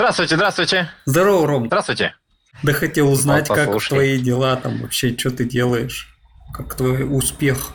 Здравствуйте, 0.00 0.36
здравствуйте. 0.36 0.90
Здорово, 1.04 1.46
Ром. 1.46 1.66
Здравствуйте. 1.66 2.14
Да 2.62 2.72
хотел 2.72 3.12
узнать, 3.12 3.50
Вот, 3.50 3.54
как 3.54 3.82
твои 3.82 4.18
дела 4.18 4.56
там 4.56 4.78
вообще, 4.80 5.14
что 5.14 5.30
ты 5.30 5.44
делаешь? 5.44 6.16
Как 6.54 6.74
твой 6.74 7.04
успех? 7.04 7.72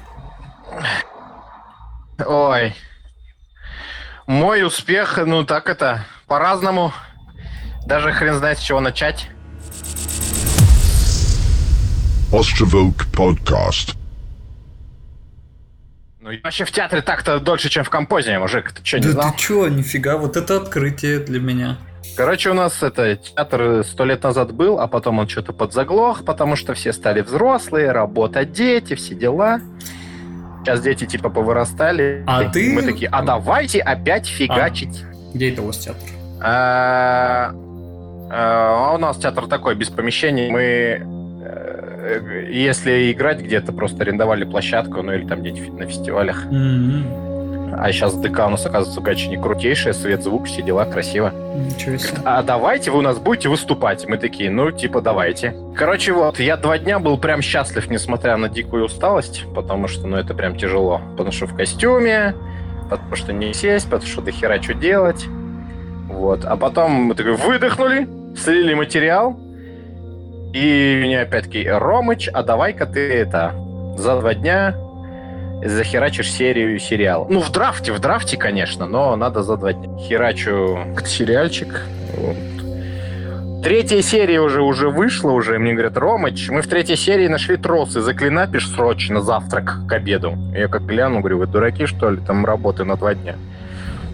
Ой. 2.18 2.74
Мой 4.26 4.66
успех, 4.66 5.20
ну 5.24 5.46
так 5.46 5.70
это, 5.70 6.04
по-разному. 6.26 6.92
Даже 7.86 8.12
хрен 8.12 8.34
знает, 8.34 8.58
с 8.58 8.64
чего 8.64 8.80
начать. 8.80 9.30
Ostrovok 12.32 13.06
Podcast. 13.14 13.96
Ну, 16.22 16.32
я 16.32 16.40
вообще 16.44 16.66
в 16.66 16.72
театре 16.72 17.04
так-то 17.04 17.40
дольше, 17.40 17.70
чем 17.70 17.84
в 17.84 17.92
композе, 17.92 18.40
мужик. 18.40 18.72
Ты 18.72 18.84
что, 18.84 18.98
не 18.98 19.06
да 19.06 19.12
знал? 19.12 19.32
ты 19.32 19.38
чё, 19.38 19.68
нифига, 19.68 20.18
вот 20.18 20.38
это 20.38 20.58
открытие 20.58 21.20
для 21.20 21.40
меня. 21.40 21.78
Короче, 22.16 22.50
у 22.52 22.54
нас 22.54 22.82
это 22.82 23.16
театр 23.18 23.84
сто 23.84 24.06
лет 24.06 24.24
назад 24.24 24.54
был, 24.54 24.80
а 24.80 24.88
потом 24.88 25.20
он 25.20 25.28
что-то 25.28 25.52
подзаглох, 25.54 26.24
потому 26.24 26.56
что 26.56 26.74
все 26.74 26.94
стали 26.94 27.22
взрослые, 27.22 27.92
работа, 27.92 28.46
дети, 28.46 28.96
все 28.96 29.16
дела. 29.16 29.60
Сейчас 30.64 30.82
дети 30.82 31.06
типа 31.06 31.30
повырастали. 31.30 32.24
А 32.26 32.44
И 32.44 32.52
ты- 32.52 32.74
Мы 32.74 32.82
такие, 32.84 33.10
а 33.12 33.22
давайте 33.22 33.80
опять 33.82 34.28
фигачить. 34.28 35.04
Где 35.34 35.52
это 35.52 35.62
у 35.62 35.66
вас 35.68 35.78
театр? 35.78 36.02
А 36.42 37.54
а 38.32 38.94
у 38.96 38.98
нас 38.98 39.18
театр 39.18 39.48
такой, 39.48 39.76
без 39.76 39.90
помещений. 39.90 40.50
Мы, 40.50 40.62
э, 41.46 42.48
если 42.52 43.12
играть 43.12 43.40
где-то, 43.40 43.72
просто 43.72 44.02
арендовали 44.02 44.46
площадку, 44.46 45.04
ну 45.04 45.14
или 45.14 45.28
там 45.28 45.42
где-нибудь 45.42 45.80
на 45.80 45.86
фестивалях. 45.86 46.44
М-м, 46.48 47.04
А 47.74 47.92
сейчас 47.92 48.14
ДК 48.16 48.40
у 48.48 48.50
нас, 48.50 48.66
оказывается, 48.66 49.02
очень 49.02 49.42
крутейшая, 49.42 49.94
свет, 49.94 50.24
звук, 50.24 50.46
все 50.46 50.62
дела, 50.62 50.86
красиво. 50.86 51.32
Ничего 51.56 51.98
себе. 51.98 52.18
А 52.26 52.42
давайте 52.44 52.92
вы 52.92 53.00
у 53.00 53.02
нас 53.02 53.18
будете 53.18 53.50
выступать. 53.50 54.08
Мы 54.08 54.18
такие, 54.18 54.50
ну, 54.50 54.72
типа, 54.72 55.02
давайте. 55.02 55.56
Короче, 55.76 56.14
вот, 56.14 56.40
я 56.40 56.58
два 56.58 56.78
дня 56.78 57.00
был 57.00 57.18
прям 57.18 57.42
счастлив, 57.42 57.90
несмотря 57.90 58.38
на 58.38 58.50
дикую 58.50 58.86
усталость, 58.86 59.44
потому 59.54 59.88
что, 59.88 60.08
ну, 60.08 60.18
это 60.18 60.34
прям 60.34 60.58
тяжело. 60.58 61.02
Потому 61.12 61.32
что 61.32 61.48
в 61.48 61.56
костюме, 61.56 62.36
потому 62.90 63.16
что 63.16 63.34
не 63.34 63.54
сесть, 63.54 63.86
потому 63.86 64.10
что 64.10 64.22
дохера 64.22 64.62
что 64.62 64.74
делать. 64.74 65.26
Вот. 66.10 66.46
А 66.46 66.56
потом 66.56 66.92
мы 66.92 67.16
такой 67.16 67.34
выдохнули, 67.34 68.08
слили 68.38 68.74
материал, 68.74 69.40
и 70.54 71.02
мне 71.04 71.22
опять-таки, 71.22 71.68
Ромыч, 71.68 72.30
а 72.32 72.42
давай-ка 72.42 72.86
ты 72.86 73.02
это, 73.12 73.54
за 73.98 74.20
два 74.20 74.34
дня 74.34 74.76
захерачишь 75.68 76.32
серию 76.32 76.80
сериал. 76.80 77.28
Ну, 77.30 77.40
в 77.42 77.52
драфте, 77.52 77.92
в 77.92 78.00
драфте, 78.00 78.38
конечно, 78.38 78.86
но 78.86 79.16
надо 79.16 79.44
за 79.44 79.58
два 79.58 79.74
дня. 79.74 79.98
Херачу 79.98 80.80
сериальчик. 81.06 81.82
Вот. 82.18 82.36
Третья 83.64 84.02
серия 84.04 84.42
уже, 84.42 84.62
уже 84.62 84.90
вышла, 84.90 85.32
уже 85.32 85.58
мне 85.58 85.74
говорят, 85.74 85.98
Ромыч, 85.98 86.50
мы 86.50 86.62
в 86.62 86.68
третьей 86.68 86.96
серии 86.96 87.28
нашли 87.28 87.58
тросы, 87.58 88.02
заклинапишь 88.02 88.70
срочно 88.70 89.22
завтрак 89.22 89.80
к 89.88 89.92
обеду. 89.92 90.38
Я 90.56 90.68
как 90.68 90.86
гляну, 90.86 91.20
говорю, 91.20 91.40
вы 91.40 91.48
дураки, 91.48 91.88
что 91.88 92.12
ли, 92.12 92.20
там 92.26 92.46
работы 92.46 92.84
на 92.84 92.96
два 92.96 93.16
дня. 93.16 93.36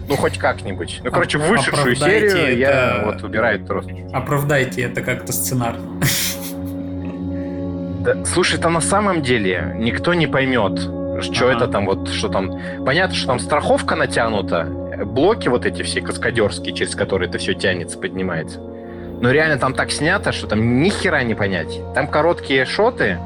Ну, 0.08 0.16
хоть 0.16 0.38
как-нибудь. 0.38 1.00
Ну, 1.04 1.10
короче, 1.10 1.36
вышедшую 1.38 1.92
оправдайте 1.92 2.30
серию 2.30 2.58
я 2.58 2.70
это- 2.96 3.02
вот 3.04 3.22
убираю 3.22 3.60
трос. 3.60 3.86
Оправдайте 4.12 4.82
это 4.82 5.02
как-то 5.02 5.32
сценарно. 5.32 6.00
Да, 8.00 8.24
слушай, 8.24 8.58
там 8.58 8.72
на 8.72 8.80
самом 8.80 9.22
деле 9.22 9.74
никто 9.78 10.14
не 10.14 10.26
поймет, 10.26 10.80
что 11.20 11.48
Ага. 11.48 11.56
это 11.56 11.68
там 11.68 11.86
вот, 11.86 12.08
что 12.08 12.28
там... 12.28 12.52
Понятно, 12.84 13.14
что 13.14 13.26
там 13.26 13.38
страховка 13.38 13.96
натянута, 13.96 14.66
блоки 15.04 15.48
вот 15.48 15.66
эти 15.66 15.82
все 15.82 16.00
каскадерские, 16.00 16.74
через 16.74 16.94
которые 16.94 17.28
это 17.28 17.38
все 17.38 17.54
тянется, 17.54 17.98
поднимается. 17.98 18.58
Но 18.58 19.30
реально 19.30 19.58
там 19.58 19.74
так 19.74 19.90
снято, 19.92 20.32
что 20.32 20.46
там 20.46 20.82
ни 20.82 20.88
хера 20.88 21.22
не 21.22 21.34
понять. 21.34 21.80
Там 21.94 22.08
короткие 22.08 22.64
шоты, 22.64 23.18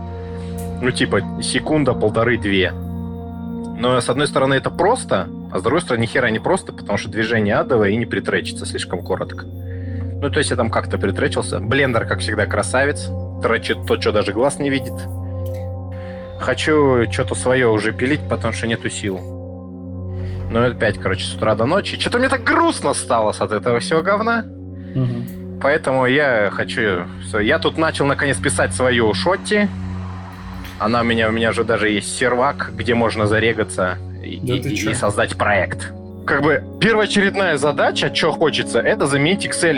ну 0.83 0.91
типа 0.91 1.23
секунда, 1.43 1.95
полторы-две. 1.95 2.73
Но 2.73 4.01
с 4.01 4.09
одной 4.09 4.27
стороны 4.27 4.55
это 4.55 4.71
просто, 4.71 5.29
а 5.53 5.59
с 5.59 5.63
другой 5.63 5.81
стороны 5.81 6.03
ни 6.03 6.07
хера 6.07 6.31
не 6.31 6.39
просто, 6.39 6.73
потому 6.73 6.99
что 6.99 7.11
движение 7.11 7.57
адовое 7.57 7.91
и 7.91 7.97
не 7.97 8.07
притречится 8.07 8.67
слишком 8.67 9.03
коротко. 9.03 9.47
Ну, 9.47 10.31
то 10.31 10.39
есть 10.39 10.51
я 10.51 10.57
там 10.57 10.71
как-то 10.71 10.97
притречился. 10.97 11.61
Блендер, 11.61 12.07
как 12.07 12.21
всегда, 12.21 12.47
красавец. 12.47 13.11
Тречит 13.43 13.87
то, 13.87 14.01
что 14.01 14.13
даже 14.13 14.33
глаз 14.33 14.59
не 14.59 14.71
видит. 14.71 14.95
Хочу 16.41 17.11
что-то 17.11 17.35
свое 17.35 17.69
уже 17.69 17.93
пилить, 17.93 18.21
потому 18.29 18.53
что 18.53 18.67
нету 18.67 18.89
сил. 18.91 19.19
Ну, 20.51 20.65
опять, 20.65 20.99
короче, 20.99 21.25
с 21.25 21.35
утра 21.35 21.55
до 21.55 21.67
ночи. 21.67 21.99
Что-то 21.99 22.19
мне 22.19 22.29
так 22.29 22.45
грустно 22.45 22.95
стало 22.95 23.31
от 23.31 23.53
этого 23.53 23.81
всего 23.81 24.03
говна. 24.03 24.45
Мгм. 24.95 25.59
Поэтому 25.61 26.07
я 26.07 26.51
хочу... 26.53 27.05
Я 27.41 27.59
тут 27.59 27.79
начал, 27.79 28.07
наконец, 28.07 28.37
писать 28.37 28.75
свою 28.75 29.13
Шотти. 29.15 29.69
Она 30.79 31.01
у 31.01 31.05
меня... 31.05 31.29
У 31.29 31.33
меня 31.33 31.51
уже 31.51 31.65
даже 31.65 31.89
есть 31.89 32.17
сервак, 32.17 32.71
где 32.75 32.95
можно 32.95 33.27
зарегаться 33.27 33.99
и, 34.23 34.39
Да 34.43 34.55
и- 34.55 34.75
и 34.75 34.95
создать 34.95 35.37
проект. 35.37 35.93
Как 36.27 36.43
бы 36.43 36.63
первоочередная 36.81 37.57
задача, 37.57 38.15
что 38.15 38.33
хочется, 38.33 38.81
это 38.81 39.07
заменить 39.07 39.47
excel 39.47 39.75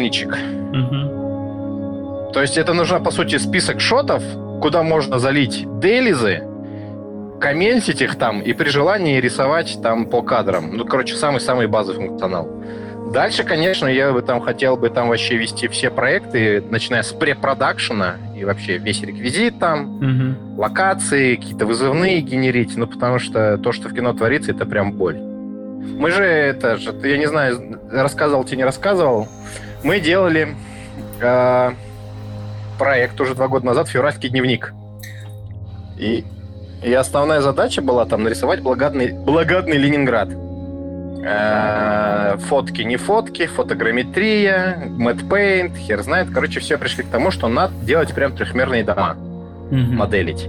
Мгм. 0.73 2.33
То 2.33 2.41
есть 2.43 2.59
это 2.59 2.75
нужно, 2.75 3.01
по 3.01 3.11
сути, 3.11 3.39
список 3.39 3.81
шотов, 3.81 4.23
куда 4.61 4.83
можно 4.83 5.19
залить 5.19 5.65
делизы, 5.81 6.43
комментить 7.41 8.03
их 8.03 8.17
там 8.17 8.41
и 8.41 8.53
при 8.53 8.69
желании 8.69 9.21
рисовать 9.21 9.79
там 9.83 10.07
по 10.07 10.23
кадрам. 10.23 10.77
Ну, 10.77 10.85
короче, 10.85 11.15
самый-самый 11.15 11.67
базовый 11.67 12.07
функционал. 12.09 12.49
Дальше, 13.13 13.43
конечно, 13.43 13.87
я 13.87 14.13
бы 14.13 14.21
там 14.21 14.41
хотел 14.41 14.77
бы 14.77 14.91
там 14.91 15.09
вообще 15.09 15.37
вести 15.37 15.67
все 15.69 15.89
проекты, 15.91 16.63
начиная 16.69 17.03
с 17.03 17.13
препродакшена 17.13 18.17
и 18.37 18.45
вообще 18.45 18.77
весь 18.77 19.01
реквизит 19.01 19.59
там, 19.59 19.97
Мгм. 19.99 20.59
локации, 20.59 21.37
какие-то 21.37 21.65
вызывные 21.65 22.21
генерить, 22.21 22.77
ну, 22.77 22.87
потому 22.87 23.19
что 23.19 23.57
то, 23.57 23.73
что 23.73 23.89
в 23.89 23.95
кино 23.95 24.13
творится, 24.13 24.51
это 24.51 24.67
прям 24.67 24.93
боль. 24.93 25.17
Мы 25.17 26.11
же, 26.11 26.23
это 26.23 26.77
же, 26.77 26.95
я 27.05 27.17
не 27.17 27.27
знаю, 27.27 27.81
рассказывал 27.91 28.45
тебе, 28.45 28.59
не 28.59 28.65
рассказывал, 28.65 29.27
мы 29.83 30.01
делали 30.01 30.55
э, 31.21 31.71
проект 32.79 33.19
уже 33.21 33.35
два 33.35 33.49
года 33.49 33.65
назад 33.65 33.89
«Февральский 33.89 34.29
дневник». 34.29 34.75
И, 35.97 36.25
и 36.83 36.93
основная 36.93 37.41
задача 37.41 37.83
была 37.83 38.05
там 38.07 38.23
нарисовать 38.25 38.61
благодатный, 38.61 39.13
благодатный 39.13 39.77
Ленинград. 39.79 40.29
Э, 41.25 42.37
фотки, 42.49 42.83
не 42.83 42.97
фотки, 42.97 43.47
фотограмметрия, 43.47 44.85
мэтт-пейнт, 44.89 45.77
хер 45.77 46.03
знает. 46.03 46.29
Короче, 46.33 46.61
все 46.61 46.79
пришли 46.79 47.03
к 47.05 47.09
тому, 47.09 47.31
что 47.31 47.49
надо 47.49 47.75
делать 47.83 48.15
прям 48.15 48.33
трехмерные 48.35 48.85
дома 48.85 49.17
моделить. 49.71 50.47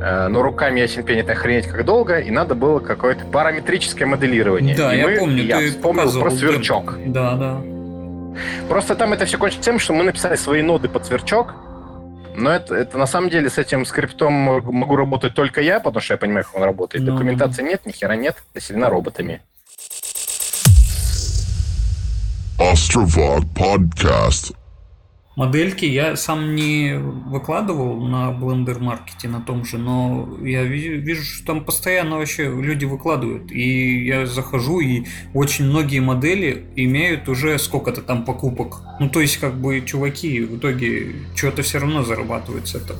Э, 0.00 0.28
Но 0.28 0.42
руками 0.42 0.80
ясен 0.80 1.02
пень 1.04 1.18
это 1.20 1.32
охренеть 1.32 1.66
как 1.66 1.84
долго, 1.84 2.18
и 2.18 2.30
надо 2.30 2.54
было 2.54 2.78
какое-то 2.80 3.24
параметрическое 3.24 4.06
моделирование. 4.06 4.76
Да, 4.76 4.94
И 4.94 4.98
я 4.98 5.04
мы- 5.08 5.16
помню, 5.18 5.42
я 5.42 5.58
ты 5.58 5.70
вспомнил 5.70 6.02
показывал, 6.02 6.22
про 6.28 6.30
сверчок. 6.36 6.94
Да, 7.06 7.34
да. 7.34 7.56
Просто 8.68 8.94
там 8.94 9.12
это 9.14 9.24
все 9.24 9.38
кончится 9.38 9.64
тем, 9.64 9.78
что 9.80 9.94
мы 9.94 10.04
написали 10.04 10.36
свои 10.36 10.62
ноды 10.62 10.88
под 10.88 11.06
сверчок, 11.06 11.54
но 12.38 12.50
это, 12.50 12.74
это 12.74 12.98
на 12.98 13.06
самом 13.06 13.30
деле 13.30 13.50
с 13.50 13.58
этим 13.58 13.84
скриптом 13.84 14.32
могу 14.32 14.96
работать 14.96 15.34
только 15.34 15.60
я, 15.60 15.80
потому 15.80 16.00
что 16.00 16.14
я 16.14 16.18
понимаю, 16.18 16.44
как 16.44 16.54
он 16.56 16.62
работает. 16.62 17.04
Ну. 17.04 17.12
Документации 17.12 17.62
нет, 17.62 17.84
ни 17.84 17.92
хера 17.92 18.16
нет, 18.16 18.36
населена 18.54 18.88
роботами. 18.88 19.42
Ostrovok 22.58 23.44
Podcast. 23.54 24.54
Модельки 25.38 25.84
я 25.84 26.16
сам 26.16 26.56
не 26.56 26.98
выкладывал 26.98 28.00
на 28.08 28.32
Blender 28.32 28.80
Market 28.80 29.28
на 29.28 29.40
том 29.40 29.64
же, 29.64 29.78
но 29.78 30.36
я 30.42 30.64
ви- 30.64 30.96
вижу, 30.96 31.22
что 31.22 31.46
там 31.46 31.64
постоянно 31.64 32.16
вообще 32.16 32.46
люди 32.50 32.84
выкладывают. 32.86 33.52
И 33.52 34.04
я 34.04 34.26
захожу, 34.26 34.80
и 34.80 35.04
очень 35.34 35.66
многие 35.66 36.00
модели 36.00 36.64
имеют 36.74 37.28
уже 37.28 37.56
сколько-то 37.60 38.02
там 38.02 38.24
покупок. 38.24 38.80
Ну, 38.98 39.08
то 39.10 39.20
есть, 39.20 39.36
как 39.36 39.60
бы, 39.60 39.80
чуваки 39.80 40.40
в 40.40 40.56
итоге 40.56 41.12
что-то 41.36 41.62
все 41.62 41.78
равно 41.78 42.02
зарабатывают 42.02 42.66
с 42.66 42.74
этого. 42.74 42.98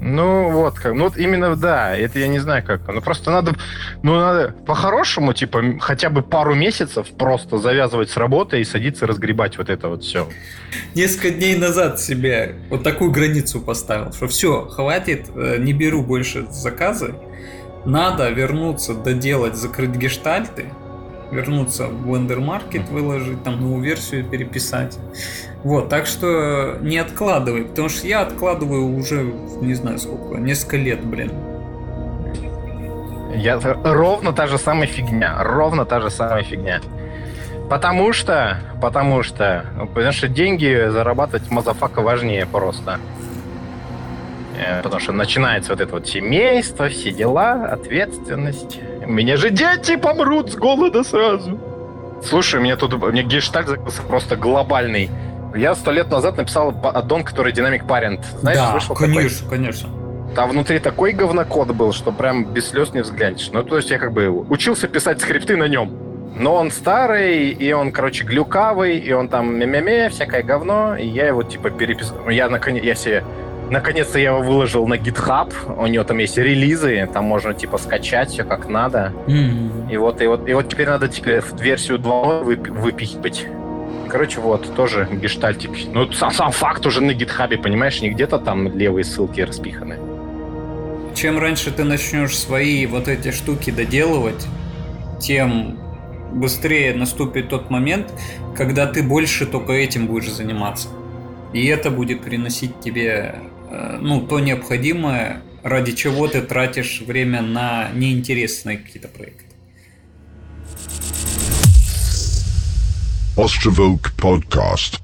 Ну, 0.00 0.50
вот 0.50 0.78
как. 0.78 0.94
Ну, 0.94 1.04
вот 1.04 1.18
именно, 1.18 1.54
да, 1.56 1.94
это 1.94 2.18
я 2.18 2.28
не 2.28 2.38
знаю 2.38 2.64
как. 2.64 2.88
Ну, 2.88 3.02
просто 3.02 3.30
надо, 3.30 3.54
ну, 4.02 4.14
надо 4.14 4.54
по-хорошему, 4.66 5.34
типа, 5.34 5.62
хотя 5.78 6.08
бы 6.08 6.22
пару 6.22 6.54
месяцев 6.54 7.06
просто 7.18 7.58
завязывать 7.58 8.10
с 8.10 8.16
работы 8.16 8.60
и 8.60 8.64
садиться 8.64 9.06
разгребать 9.06 9.58
вот 9.58 9.68
это 9.68 9.88
вот 9.88 10.02
все. 10.02 10.26
Несколько 10.94 11.30
дней 11.30 11.56
назад 11.56 12.00
себе 12.00 12.56
вот 12.70 12.82
такую 12.82 13.10
границу 13.10 13.60
поставил, 13.60 14.12
что 14.12 14.26
все, 14.26 14.66
хватит, 14.66 15.26
э, 15.34 15.58
не 15.58 15.74
беру 15.74 16.02
больше 16.02 16.46
заказы, 16.50 17.14
надо 17.84 18.30
вернуться, 18.30 18.94
доделать, 18.94 19.56
закрыть 19.56 19.90
гештальты, 19.90 20.66
вернуться 21.30 21.86
в 21.86 22.08
Blender 22.08 22.38
Market, 22.38 22.90
выложить, 22.90 23.42
там 23.44 23.60
новую 23.60 23.82
версию 23.82 24.24
переписать. 24.24 24.98
Вот, 25.62 25.88
так 25.88 26.06
что 26.06 26.78
не 26.80 26.96
откладывай, 26.98 27.64
потому 27.64 27.88
что 27.88 28.06
я 28.06 28.22
откладываю 28.22 28.96
уже, 28.96 29.22
не 29.60 29.74
знаю 29.74 29.98
сколько, 29.98 30.38
несколько 30.40 30.76
лет, 30.78 31.04
блин. 31.04 31.32
Я 33.34 33.60
ровно 33.84 34.32
та 34.32 34.46
же 34.46 34.58
самая 34.58 34.86
фигня, 34.86 35.36
ровно 35.42 35.84
та 35.84 36.00
же 36.00 36.10
самая 36.10 36.42
фигня. 36.42 36.80
Потому 37.68 38.12
что, 38.12 38.58
потому 38.82 39.22
что, 39.22 39.64
потому 39.94 40.12
что 40.12 40.28
деньги 40.28 40.88
зарабатывать 40.90 41.50
motherfucker 41.50 42.00
важнее 42.00 42.44
просто. 42.46 42.98
Э, 44.58 44.82
Потому 44.82 45.00
что 45.00 45.12
начинается 45.12 45.70
вот 45.72 45.80
это 45.80 45.92
вот 45.92 46.08
семейство, 46.08 46.88
все 46.88 47.12
дела, 47.12 47.66
ответственность. 47.66 48.80
У 49.06 49.10
меня 49.10 49.36
же 49.36 49.50
дети 49.50 49.96
помрут 49.96 50.50
с 50.50 50.56
голода 50.56 51.04
сразу. 51.04 51.58
Слушай, 52.24 52.60
у 52.60 52.62
меня 52.62 52.76
тут 52.76 52.92
мне 53.00 53.22
гештальт 53.22 53.68
закрылся 53.68 54.02
просто 54.02 54.36
глобальный. 54.36 55.08
Я 55.54 55.74
сто 55.74 55.90
лет 55.90 56.10
назад 56.10 56.36
написал 56.36 56.74
аддон, 56.82 57.24
который 57.24 57.52
динамик 57.52 57.86
парент. 57.86 58.24
Знаешь, 58.40 58.58
да, 58.58 58.72
вышел 58.72 58.94
такой? 58.94 59.14
конечно, 59.14 59.48
конечно. 59.48 59.88
Там 60.34 60.50
внутри 60.50 60.78
такой 60.78 61.12
говнокод 61.12 61.74
был, 61.74 61.92
что 61.92 62.12
прям 62.12 62.44
без 62.44 62.68
слез 62.68 62.92
не 62.92 63.00
взглянешь. 63.00 63.50
Ну, 63.52 63.64
то 63.64 63.76
есть 63.76 63.90
я 63.90 63.98
как 63.98 64.12
бы 64.12 64.30
учился 64.30 64.86
писать 64.86 65.20
скрипты 65.20 65.56
на 65.56 65.66
нем. 65.66 65.90
Но 66.36 66.54
он 66.54 66.70
старый, 66.70 67.48
и 67.50 67.72
он, 67.72 67.90
короче, 67.90 68.24
глюкавый, 68.24 68.98
и 68.98 69.12
он 69.12 69.28
там 69.28 69.58
мя-мя-мя, 69.58 70.08
всякое 70.10 70.42
говно, 70.44 70.96
и 70.96 71.06
я 71.06 71.26
его, 71.26 71.42
типа, 71.42 71.70
переписал. 71.70 72.28
Я, 72.28 72.48
наконец, 72.48 72.84
я 72.84 72.94
себе... 72.94 73.24
Наконец-то 73.68 74.18
я 74.18 74.30
его 74.30 74.40
выложил 74.40 74.86
на 74.88 74.94
GitHub, 74.94 75.52
у 75.76 75.86
него 75.86 76.02
там 76.02 76.18
есть 76.18 76.36
релизы, 76.38 77.08
там 77.12 77.24
можно, 77.24 77.54
типа, 77.54 77.78
скачать 77.78 78.30
все 78.30 78.42
как 78.44 78.68
надо. 78.68 79.12
М. 79.28 79.88
И 79.88 79.96
вот, 79.96 80.20
и 80.22 80.26
вот, 80.26 80.48
и 80.48 80.54
вот 80.54 80.68
теперь 80.68 80.88
надо 80.88 81.08
теперь 81.08 81.40
в 81.40 81.60
версию 81.60 81.98
2 81.98 82.40
выпи- 82.42 82.70
выпихивать. 82.72 83.46
Короче, 84.10 84.40
вот, 84.40 84.74
тоже 84.74 85.08
гештальтик. 85.10 85.70
Ну, 85.92 86.10
сам, 86.12 86.32
сам 86.32 86.50
факт 86.50 86.84
уже 86.84 87.00
на 87.00 87.14
гитхабе, 87.14 87.58
понимаешь, 87.58 88.00
не 88.00 88.10
где-то 88.10 88.38
там 88.38 88.76
левые 88.76 89.04
ссылки 89.04 89.40
распиханы. 89.40 89.98
Чем 91.14 91.38
раньше 91.38 91.70
ты 91.70 91.84
начнешь 91.84 92.36
свои 92.36 92.86
вот 92.86 93.06
эти 93.06 93.30
штуки 93.30 93.70
доделывать, 93.70 94.46
тем 95.20 95.78
быстрее 96.32 96.94
наступит 96.94 97.48
тот 97.50 97.70
момент, 97.70 98.12
когда 98.56 98.86
ты 98.86 99.02
больше 99.02 99.46
только 99.46 99.72
этим 99.72 100.06
будешь 100.06 100.30
заниматься. 100.30 100.88
И 101.52 101.66
это 101.66 101.90
будет 101.90 102.22
приносить 102.22 102.80
тебе 102.80 103.36
э, 103.70 103.98
ну, 104.00 104.20
то 104.20 104.40
необходимое, 104.40 105.42
ради 105.62 105.92
чего 105.92 106.26
ты 106.26 106.42
тратишь 106.42 107.00
время 107.00 107.42
на 107.42 107.90
неинтересные 107.94 108.78
какие-то 108.78 109.08
проекты. 109.08 109.49
Ostrovoke 113.36 114.10
Podcast. 114.18 115.00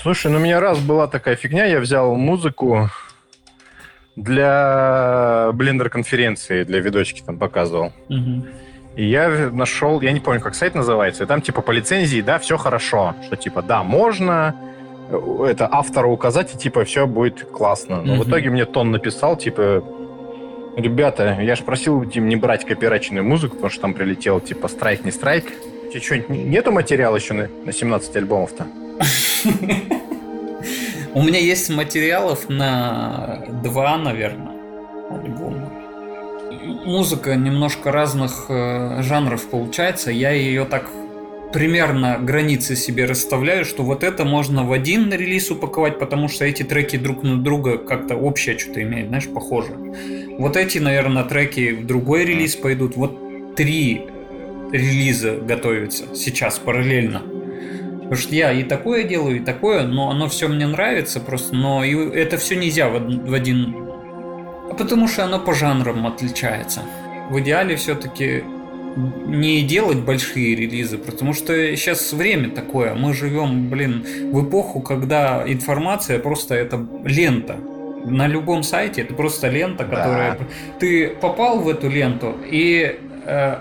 Слушай, 0.00 0.30
ну 0.30 0.38
у 0.38 0.40
меня 0.40 0.60
раз 0.60 0.78
была 0.78 1.06
такая 1.08 1.36
фигня, 1.36 1.66
я 1.66 1.80
взял 1.80 2.14
музыку 2.14 2.90
для 4.16 5.50
блендер-конференции, 5.52 6.64
для 6.64 6.80
видочки 6.80 7.22
там 7.24 7.38
показывал. 7.38 7.92
И 8.96 9.04
я 9.08 9.28
нашел, 9.52 10.00
я 10.00 10.12
не 10.12 10.20
помню, 10.20 10.40
как 10.40 10.54
сайт 10.54 10.74
называется, 10.74 11.24
и 11.24 11.26
там 11.26 11.42
типа 11.42 11.62
по 11.62 11.70
лицензии, 11.70 12.20
да, 12.20 12.38
все 12.38 12.56
хорошо, 12.56 13.14
что 13.24 13.36
типа, 13.36 13.62
да, 13.62 13.82
можно 13.84 14.54
э, 15.10 15.46
это 15.48 15.68
автора 15.70 16.08
указать, 16.08 16.54
и 16.54 16.58
типа 16.58 16.84
все 16.84 17.06
будет 17.06 17.44
классно. 17.50 18.02
Но 18.02 18.14
в 18.14 18.18
Мгм. 18.20 18.28
итоге 18.28 18.50
мне 18.50 18.64
Тон 18.66 18.90
написал, 18.90 19.36
типа, 19.36 19.82
ребята, 20.76 21.38
я 21.40 21.54
же 21.56 21.64
просил 21.64 22.04
Тим 22.04 22.28
не 22.28 22.36
брать 22.36 22.64
копирайченную 22.64 23.24
музыку, 23.24 23.56
потому 23.56 23.70
что 23.70 23.82
там 23.82 23.94
прилетел 23.94 24.40
типа 24.40 24.68
страйк, 24.68 25.04
не 25.04 25.10
страйк. 25.10 25.46
У 25.86 25.92
тебя 25.92 26.00
что, 26.00 26.18
нету 26.32 26.72
материала 26.72 27.16
еще 27.16 27.34
на, 27.34 27.48
на 27.64 27.72
17 27.72 28.16
альбомов-то? 28.16 28.66
У 31.12 31.22
меня 31.22 31.40
есть 31.40 31.70
материалов 31.70 32.48
на 32.48 33.44
два, 33.64 33.98
наверное, 33.98 34.52
альбома. 35.10 35.72
Музыка 36.84 37.34
немножко 37.34 37.90
разных 37.90 38.46
э, 38.48 39.02
жанров 39.02 39.48
получается. 39.50 40.12
Я 40.12 40.30
ее 40.30 40.64
так 40.64 40.88
примерно 41.52 42.18
границы 42.20 42.76
себе 42.76 43.06
расставляю, 43.06 43.64
что 43.64 43.82
вот 43.82 44.04
это 44.04 44.24
можно 44.24 44.64
в 44.64 44.72
один 44.72 45.12
релиз 45.12 45.50
упаковать, 45.50 45.98
потому 45.98 46.28
что 46.28 46.44
эти 46.44 46.62
треки 46.62 46.96
друг 46.96 47.22
на 47.22 47.38
друга 47.38 47.78
как-то 47.78 48.14
общее 48.14 48.56
что-то 48.58 48.82
имеют, 48.82 49.08
знаешь, 49.08 49.28
похоже. 49.28 49.72
Вот 50.40 50.56
эти, 50.56 50.78
наверное, 50.78 51.24
треки 51.24 51.72
в 51.72 51.86
другой 51.86 52.24
релиз 52.24 52.56
пойдут. 52.56 52.96
Вот 52.96 53.54
три 53.56 54.06
релиза 54.72 55.36
готовятся 55.36 56.14
сейчас 56.14 56.58
параллельно. 56.58 57.20
Потому 57.98 58.14
что 58.14 58.34
я 58.34 58.50
и 58.50 58.62
такое 58.62 59.04
делаю, 59.04 59.36
и 59.36 59.40
такое, 59.40 59.86
но 59.86 60.08
оно 60.08 60.30
все 60.30 60.48
мне 60.48 60.66
нравится 60.66 61.20
просто, 61.20 61.54
но 61.54 61.84
и 61.84 61.94
это 61.94 62.38
все 62.38 62.56
нельзя 62.56 62.88
в, 62.88 63.28
в 63.28 63.34
один... 63.34 63.76
А 64.70 64.74
потому 64.78 65.08
что 65.08 65.24
оно 65.24 65.40
по 65.40 65.52
жанрам 65.52 66.06
отличается. 66.06 66.84
В 67.28 67.38
идеале 67.40 67.76
все-таки 67.76 68.42
не 69.26 69.60
делать 69.60 69.98
большие 69.98 70.56
релизы, 70.56 70.96
потому 70.96 71.34
что 71.34 71.76
сейчас 71.76 72.14
время 72.14 72.48
такое. 72.48 72.94
Мы 72.94 73.12
живем, 73.12 73.68
блин, 73.68 74.06
в 74.32 74.48
эпоху, 74.48 74.80
когда 74.80 75.44
информация 75.46 76.18
просто 76.18 76.54
это 76.54 76.82
лента. 77.04 77.58
На 78.04 78.26
любом 78.26 78.62
сайте 78.62 79.02
это 79.02 79.14
просто 79.14 79.48
лента, 79.48 79.84
Да. 79.84 79.96
которая... 79.96 80.38
Ты 80.78 81.08
попал 81.08 81.60
в 81.60 81.68
эту 81.68 81.88
ленту, 81.88 82.34
и 82.50 82.98
э, 83.26 83.56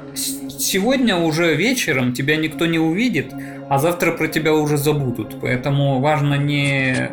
сегодня 0.58 1.18
уже 1.18 1.56
вечером 1.56 2.14
тебя 2.14 2.38
никто 2.38 2.66
не 2.66 2.80
увидит, 2.80 3.34
а 3.70 3.78
завтра 3.80 4.12
про 4.14 4.28
тебя 4.28 4.54
уже 4.54 4.78
забудут. 4.78 5.36
Поэтому 5.42 6.00
важно 6.00 6.36
не 6.36 7.12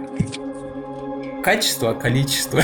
качество, 1.43 1.91
а 1.91 1.95
количество. 1.95 2.63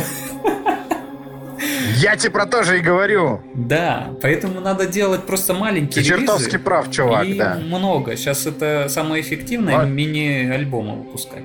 Я 1.97 2.17
тебе 2.17 2.33
про 2.33 2.47
то 2.47 2.65
же 2.65 2.79
и 2.79 2.81
говорю. 2.81 3.41
Да, 3.55 4.11
поэтому 4.21 4.61
надо 4.61 4.87
делать 4.87 5.25
просто 5.25 5.55
маленькие 5.55 6.03
Ты 6.03 6.09
чертовски 6.09 6.57
прав, 6.59 6.91
чувак, 6.91 7.27
и 7.27 7.35
да. 7.35 7.57
много. 7.63 8.17
Сейчас 8.17 8.47
это 8.47 8.87
самое 8.89 9.23
эффективное 9.23 9.77
Ладно. 9.77 9.93
мини-альбомы 9.93 10.97
выпускать. 10.97 11.43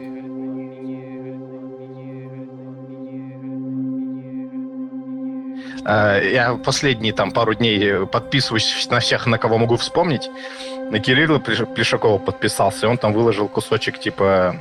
Я 5.88 6.60
последние 6.64 7.14
там 7.14 7.32
пару 7.32 7.54
дней 7.54 8.06
подписываюсь 8.06 8.88
на 8.90 9.00
всех, 9.00 9.26
на 9.26 9.38
кого 9.38 9.58
могу 9.58 9.78
вспомнить. 9.78 10.30
На 10.92 11.00
Кирилла 11.00 11.40
Плеш- 11.40 11.66
Плешакова 11.66 12.18
подписался, 12.18 12.88
и 12.88 12.90
он 12.90 12.98
там 12.98 13.14
выложил 13.14 13.48
кусочек 13.48 13.98
типа 14.00 14.58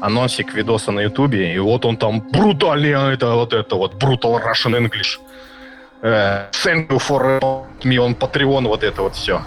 анонсик 0.00 0.54
видоса 0.54 0.92
на 0.92 1.00
Ютубе, 1.00 1.54
и 1.54 1.58
вот 1.58 1.84
он 1.84 1.96
там 1.96 2.20
брутальный, 2.20 2.94
а 2.94 3.12
это 3.12 3.34
вот 3.34 3.52
это 3.52 3.76
вот, 3.76 3.94
brutal 3.94 4.40
Russian 4.40 4.78
English. 4.78 5.18
Э, 6.02 6.50
Thank 6.52 6.88
you 6.90 6.98
for 6.98 7.40
me 7.82 7.96
on 7.96 8.14
Patreon, 8.16 8.68
вот 8.68 8.84
это 8.84 9.02
вот 9.02 9.14
все. 9.16 9.40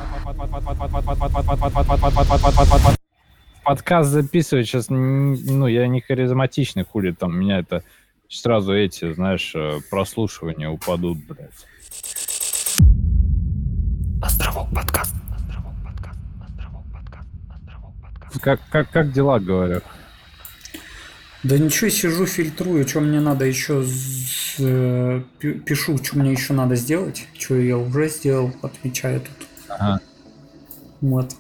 подкаст 3.64 4.10
записывать 4.10 4.68
сейчас, 4.68 4.90
ну, 4.90 5.68
я 5.68 5.88
не 5.88 6.02
харизматичный, 6.02 6.84
хули 6.84 7.12
там, 7.12 7.40
меня 7.40 7.60
это 7.60 7.84
сразу 8.30 8.74
эти, 8.74 9.12
знаешь, 9.14 9.54
э, 9.56 9.80
прослушивания 9.90 10.70
упадут, 10.70 11.18
блядь. 11.26 11.50
Островок 14.22 14.70
подкаст. 14.74 15.16
Островок 15.36 15.74
подкаст. 15.84 16.20
Островок 16.48 16.84
подкаст. 16.94 17.28
Островок 17.50 17.94
подкаст. 18.02 18.40
Как, 18.42 18.60
как, 18.70 18.92
как 18.92 19.12
дела, 19.12 19.40
говорю? 19.40 19.82
Да 21.42 21.58
ничего, 21.58 21.90
сижу, 21.90 22.26
фильтрую, 22.26 22.88
что 22.88 23.00
мне 23.00 23.20
надо 23.22 23.46
еще 23.46 23.84
э, 24.60 25.22
пишу, 25.40 25.98
что 25.98 26.20
мне 26.20 26.34
еще 26.34 26.54
надо 26.54 26.76
сделать, 26.76 27.28
что 27.38 27.56
я 27.56 27.78
уже 27.78 28.10
сделал, 28.10 28.52
отмечаю 28.62 29.22
тут. 29.22 29.48
Ага. 29.70 30.02
Вот. 31.02 31.34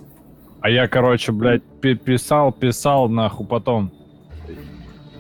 А 0.62 0.70
я, 0.70 0.88
короче, 0.88 1.34
блядь, 1.34 1.64
пи- 1.82 1.96
писал, 1.96 2.52
писал, 2.52 3.10
нахуй, 3.10 3.46
потом 3.46 3.94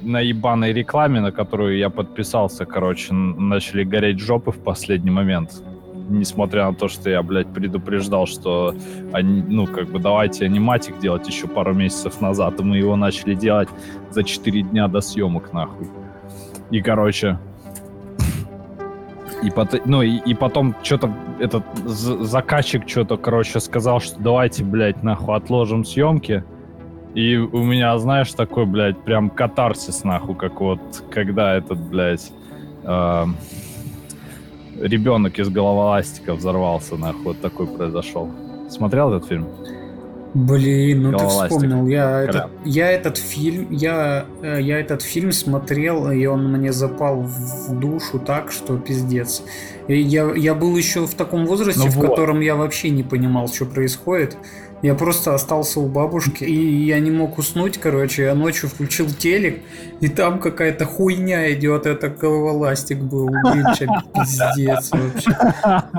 на 0.01 0.19
ебаной 0.21 0.73
рекламе, 0.73 1.19
на 1.21 1.31
которую 1.31 1.77
я 1.77 1.89
подписался, 1.89 2.65
короче, 2.65 3.13
начали 3.13 3.83
гореть 3.83 4.19
жопы 4.19 4.51
в 4.51 4.59
последний 4.63 5.11
момент. 5.11 5.63
Несмотря 6.09 6.65
на 6.65 6.73
то, 6.73 6.87
что 6.87 7.09
я, 7.09 7.21
блядь, 7.21 7.53
предупреждал, 7.53 8.25
что 8.25 8.73
они, 9.13 9.43
ну, 9.47 9.67
как 9.67 9.89
бы, 9.89 9.99
давайте 9.99 10.45
аниматик 10.45 10.99
делать 10.99 11.27
еще 11.27 11.47
пару 11.47 11.73
месяцев 11.73 12.21
назад, 12.21 12.59
и 12.59 12.63
мы 12.63 12.77
его 12.77 12.95
начали 12.95 13.35
делать 13.35 13.69
за 14.09 14.23
4 14.23 14.61
дня 14.63 14.87
до 14.87 15.01
съемок, 15.01 15.53
нахуй. 15.53 15.87
И, 16.71 16.81
короче, 16.81 17.37
и, 19.43 19.49
пот- 19.49 19.81
ну, 19.85 20.01
и, 20.01 20.17
и 20.17 20.33
потом 20.33 20.75
что-то 20.83 21.13
этот 21.39 21.63
заказчик 21.85 22.87
что-то, 22.87 23.17
короче, 23.17 23.59
сказал, 23.59 24.01
что 24.01 24.19
давайте, 24.19 24.63
блядь, 24.63 25.03
нахуй 25.03 25.35
отложим 25.35 25.85
съемки. 25.85 26.43
И 27.13 27.37
у 27.37 27.63
меня, 27.63 27.97
знаешь, 27.97 28.31
такой, 28.33 28.65
блядь, 28.65 28.99
прям 28.99 29.29
катарсис, 29.29 30.03
нахуй, 30.03 30.35
как 30.35 30.61
вот, 30.61 30.79
когда 31.09 31.55
этот, 31.55 31.79
блядь, 31.79 32.31
эм, 32.83 33.35
ребенок 34.79 35.39
из 35.39 35.49
головоластика 35.49 36.35
взорвался, 36.35 36.97
нахуй, 36.97 37.23
вот 37.23 37.41
такой 37.41 37.67
произошел. 37.67 38.29
Смотрел 38.69 39.11
этот 39.13 39.27
фильм? 39.27 39.47
Блин, 40.35 41.01
ну 41.03 41.17
ты 41.17 41.25
вспомнил, 41.25 41.87
я 41.87 42.21
этот, 42.21 42.35
Колян. 42.35 42.51
я 42.63 42.91
этот 42.91 43.17
фильм, 43.17 43.67
я, 43.71 44.25
э, 44.43 44.61
я 44.61 44.79
этот 44.79 45.01
фильм 45.01 45.31
смотрел, 45.31 46.11
и 46.11 46.23
он 46.27 46.51
мне 46.51 46.71
запал 46.71 47.21
в 47.23 47.79
душу 47.79 48.19
так, 48.19 48.51
что 48.51 48.77
пиздец. 48.77 49.41
И 49.87 49.99
я, 49.99 50.31
я 50.35 50.53
был 50.53 50.77
еще 50.77 51.07
в 51.07 51.15
таком 51.15 51.47
возрасте, 51.47 51.81
Ну 51.83 51.89
в 51.89 51.95
вот. 51.95 52.09
котором 52.09 52.41
я 52.41 52.55
вообще 52.55 52.91
не 52.91 53.01
понимал, 53.01 53.47
что 53.47 53.65
происходит. 53.65 54.37
Я 54.81 54.95
просто 54.95 55.33
остался 55.35 55.79
у 55.81 55.87
бабушки, 55.87 56.43
и 56.45 56.85
я 56.85 56.99
не 56.99 57.11
мог 57.11 57.37
уснуть, 57.37 57.77
короче, 57.77 58.23
я 58.23 58.35
ночью 58.35 58.69
включил 58.69 59.07
телек, 59.09 59.61
и 59.99 60.07
там 60.07 60.39
какая-то 60.39 60.85
хуйня 60.85 61.51
идет, 61.53 61.85
это 61.85 62.07
головоластик 62.07 62.99
был, 62.99 63.25
блин, 63.27 63.65
пиздец 64.13 64.91
вообще. 64.91 65.31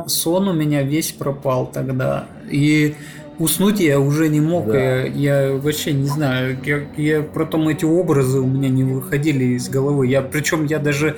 Сон 0.07 0.49
у 0.49 0.53
меня 0.55 0.83
весь 0.83 1.13
пропал 1.13 1.67
тогда, 1.67 2.25
и 2.51 2.95
уснуть 3.39 3.81
я 3.81 4.01
уже 4.01 4.29
не 4.29 4.41
мог, 4.41 4.67
Да. 4.69 4.79
я, 5.03 5.49
я 5.51 5.53
вообще 5.57 5.93
не 5.93 6.07
знаю, 6.07 6.57
я, 6.65 6.81
я 6.97 7.23
потом 7.23 7.69
эти 7.69 7.85
образы 7.85 8.41
у 8.41 8.47
меня 8.47 8.71
не 8.71 8.85
выходили 8.85 9.45
из 9.57 9.69
головы, 9.69 10.07
я 10.07 10.23
причем 10.23 10.65
я 10.65 10.79
даже 10.79 11.17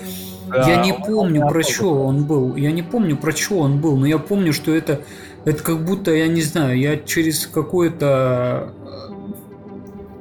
я 0.48 0.64
Да, 0.66 0.84
не 0.84 0.92
он- 0.92 1.02
помню, 1.02 1.48
про 1.48 1.62
что 1.62 1.94
он 2.04 2.24
был. 2.24 2.56
Я 2.56 2.72
не 2.72 2.82
помню, 2.82 3.16
про 3.16 3.32
что 3.32 3.58
он 3.60 3.80
был, 3.80 3.96
но 3.96 4.04
я 4.04 4.18
помню, 4.18 4.52
что 4.52 4.74
это, 4.74 5.00
это 5.44 5.62
как 5.62 5.84
будто, 5.84 6.10
я 6.12 6.28
не 6.28 6.42
знаю, 6.42 6.78
я 6.78 6.96
через 6.96 7.46
какое-то, 7.46 8.72
э, 8.86 9.12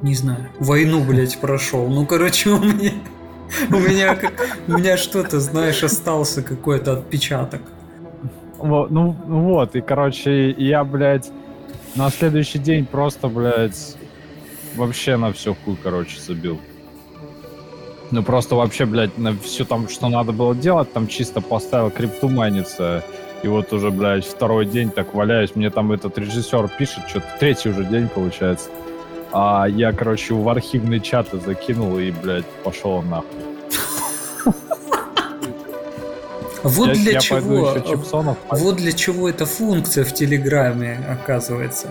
не 0.01 0.15
знаю, 0.15 0.47
войну, 0.59 1.03
блядь, 1.03 1.39
прошел. 1.39 1.87
Ну, 1.87 2.05
короче, 2.05 2.49
у 2.49 2.59
меня, 2.59 2.91
у 3.69 3.77
меня, 3.79 4.17
у 4.67 4.71
меня 4.73 4.97
что-то, 4.97 5.39
знаешь, 5.39 5.83
остался 5.83 6.41
какой-то 6.41 6.93
отпечаток. 6.93 7.61
Во- 8.57 8.87
Ну 8.89 9.15
ну 9.27 9.41
вот, 9.41 9.75
и, 9.75 9.81
короче, 9.81 10.51
я, 10.51 10.83
блядь, 10.83 11.29
на 11.95 12.09
следующий 12.09 12.59
день 12.59 12.85
просто, 12.85 13.27
блядь, 13.27 13.95
вообще 14.75 15.17
на 15.17 15.33
все 15.33 15.53
хуй, 15.53 15.77
короче, 15.81 16.19
забил. 16.19 16.59
Ну 18.11 18.23
просто 18.23 18.55
вообще, 18.55 18.85
блядь, 18.85 19.17
на 19.17 19.33
все 19.37 19.65
там, 19.65 19.87
что 19.87 20.09
надо 20.09 20.31
было 20.31 20.53
делать, 20.55 20.91
там 20.93 21.07
чисто 21.07 21.41
поставил 21.41 21.89
крипту 21.91 22.27
майниться. 22.27 23.03
И 23.43 23.47
вот 23.47 23.73
уже, 23.73 23.89
блядь, 23.89 24.25
второй 24.25 24.65
день 24.65 24.89
так 24.89 25.13
валяюсь. 25.13 25.55
Мне 25.55 25.69
там 25.69 25.91
этот 25.91 26.17
режиссер 26.17 26.69
пишет, 26.77 27.07
что-то 27.07 27.25
третий 27.39 27.69
уже 27.69 27.83
день 27.83 28.07
получается. 28.07 28.69
А 29.31 29.65
я, 29.67 29.93
короче, 29.93 30.33
в 30.33 30.47
архивные 30.49 30.99
чаты 30.99 31.39
закинул 31.39 31.97
и, 31.97 32.11
блядь, 32.11 32.45
пошел 32.63 33.01
нахуй. 33.01 33.27
Вот 36.63 36.93
для 36.93 37.19
чего, 37.19 37.79
чипсонов 37.79 38.37
вот 38.51 38.75
для 38.75 38.91
чего 38.91 39.27
эта 39.27 39.47
функция 39.47 40.03
в 40.03 40.13
Телеграме, 40.13 40.99
оказывается. 41.09 41.87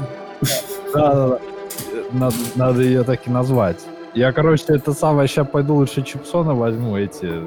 Да, 0.94 1.14
да, 1.14 1.28
да. 1.28 1.40
Надо, 2.12 2.36
надо 2.54 2.82
ее 2.82 3.02
так 3.02 3.26
и 3.26 3.30
назвать. 3.30 3.78
Я, 4.14 4.32
короче, 4.32 4.64
это 4.68 4.92
самое, 4.92 5.28
сейчас 5.28 5.46
пойду 5.48 5.74
лучше 5.74 6.02
чипсоны 6.02 6.54
возьму, 6.54 6.96
эти, 6.96 7.42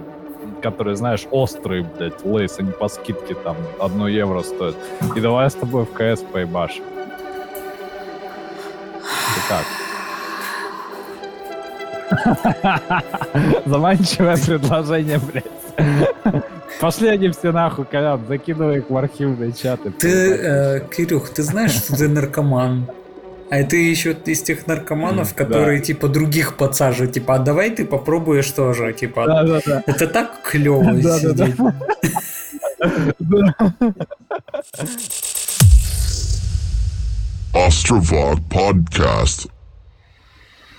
которые, 0.63 0.95
знаешь, 0.95 1.27
острые, 1.29 1.83
блядь, 1.83 2.25
лейс, 2.25 2.57
они 2.57 2.71
по 2.71 2.87
скидке 2.87 3.35
там 3.35 3.57
1 3.79 4.07
евро 4.07 4.41
стоят. 4.41 4.75
И 5.15 5.19
давай 5.19 5.49
с 5.49 5.53
тобой 5.53 5.85
в 5.85 5.91
КС 5.93 6.21
поебашим. 6.21 6.83
Как? 9.49 9.65
Заманчивое 13.65 14.37
предложение, 14.37 15.19
блядь. 15.19 15.43
Пошли 16.79 17.09
они 17.09 17.29
все 17.29 17.51
нахуй, 17.51 17.85
Колян, 17.85 18.21
закидывай 18.27 18.77
их 18.77 18.89
в 18.89 18.97
архивные 18.97 19.51
чаты. 19.51 19.91
Ты, 19.91 20.09
э, 20.09 20.79
Кирюх, 20.89 21.29
ты 21.29 21.43
знаешь, 21.43 21.71
что 21.71 21.95
ты 21.95 22.07
наркоман? 22.07 22.87
А 23.55 23.63
ты 23.63 23.87
еще 23.87 24.13
из 24.25 24.41
тех 24.41 24.65
наркоманов, 24.65 25.29
Да. 25.29 25.35
которые 25.45 25.79
типа 25.79 26.07
других 26.07 26.57
подсаживают, 26.57 27.13
типа, 27.13 27.35
а 27.35 27.39
давай 27.39 27.69
ты 27.69 27.85
попробуешь 27.85 28.49
тоже, 28.49 28.93
типа, 28.93 29.27
Да-да-да. 29.27 29.83
это 29.85 30.07
так 30.07 30.41
клево 30.41 30.83
Да-да-да. 30.95 31.45
сидеть. 31.45 31.57
Ostrovod 37.53 38.39
Podcast. 38.49 39.49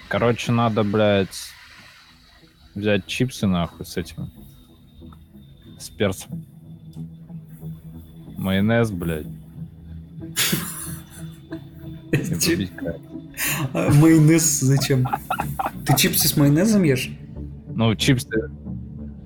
Короче, 0.09 0.52
надо, 0.52 0.83
блядь, 0.83 1.28
взять 2.75 3.07
чипсы 3.07 3.47
нахуй 3.47 3.87
с 3.87 3.97
этим. 3.97 4.31
С 5.78 5.88
перцем. 5.90 6.45
Майонез, 8.37 8.90
блядь. 8.90 9.26
Майонез 13.73 14.61
зачем? 14.61 15.06
Ты 15.87 15.97
чипсы 15.97 16.28
с 16.28 16.37
майонезом 16.37 16.83
ешь? 16.85 17.11
Ну, 17.75 17.94
чипсы... 17.94 18.28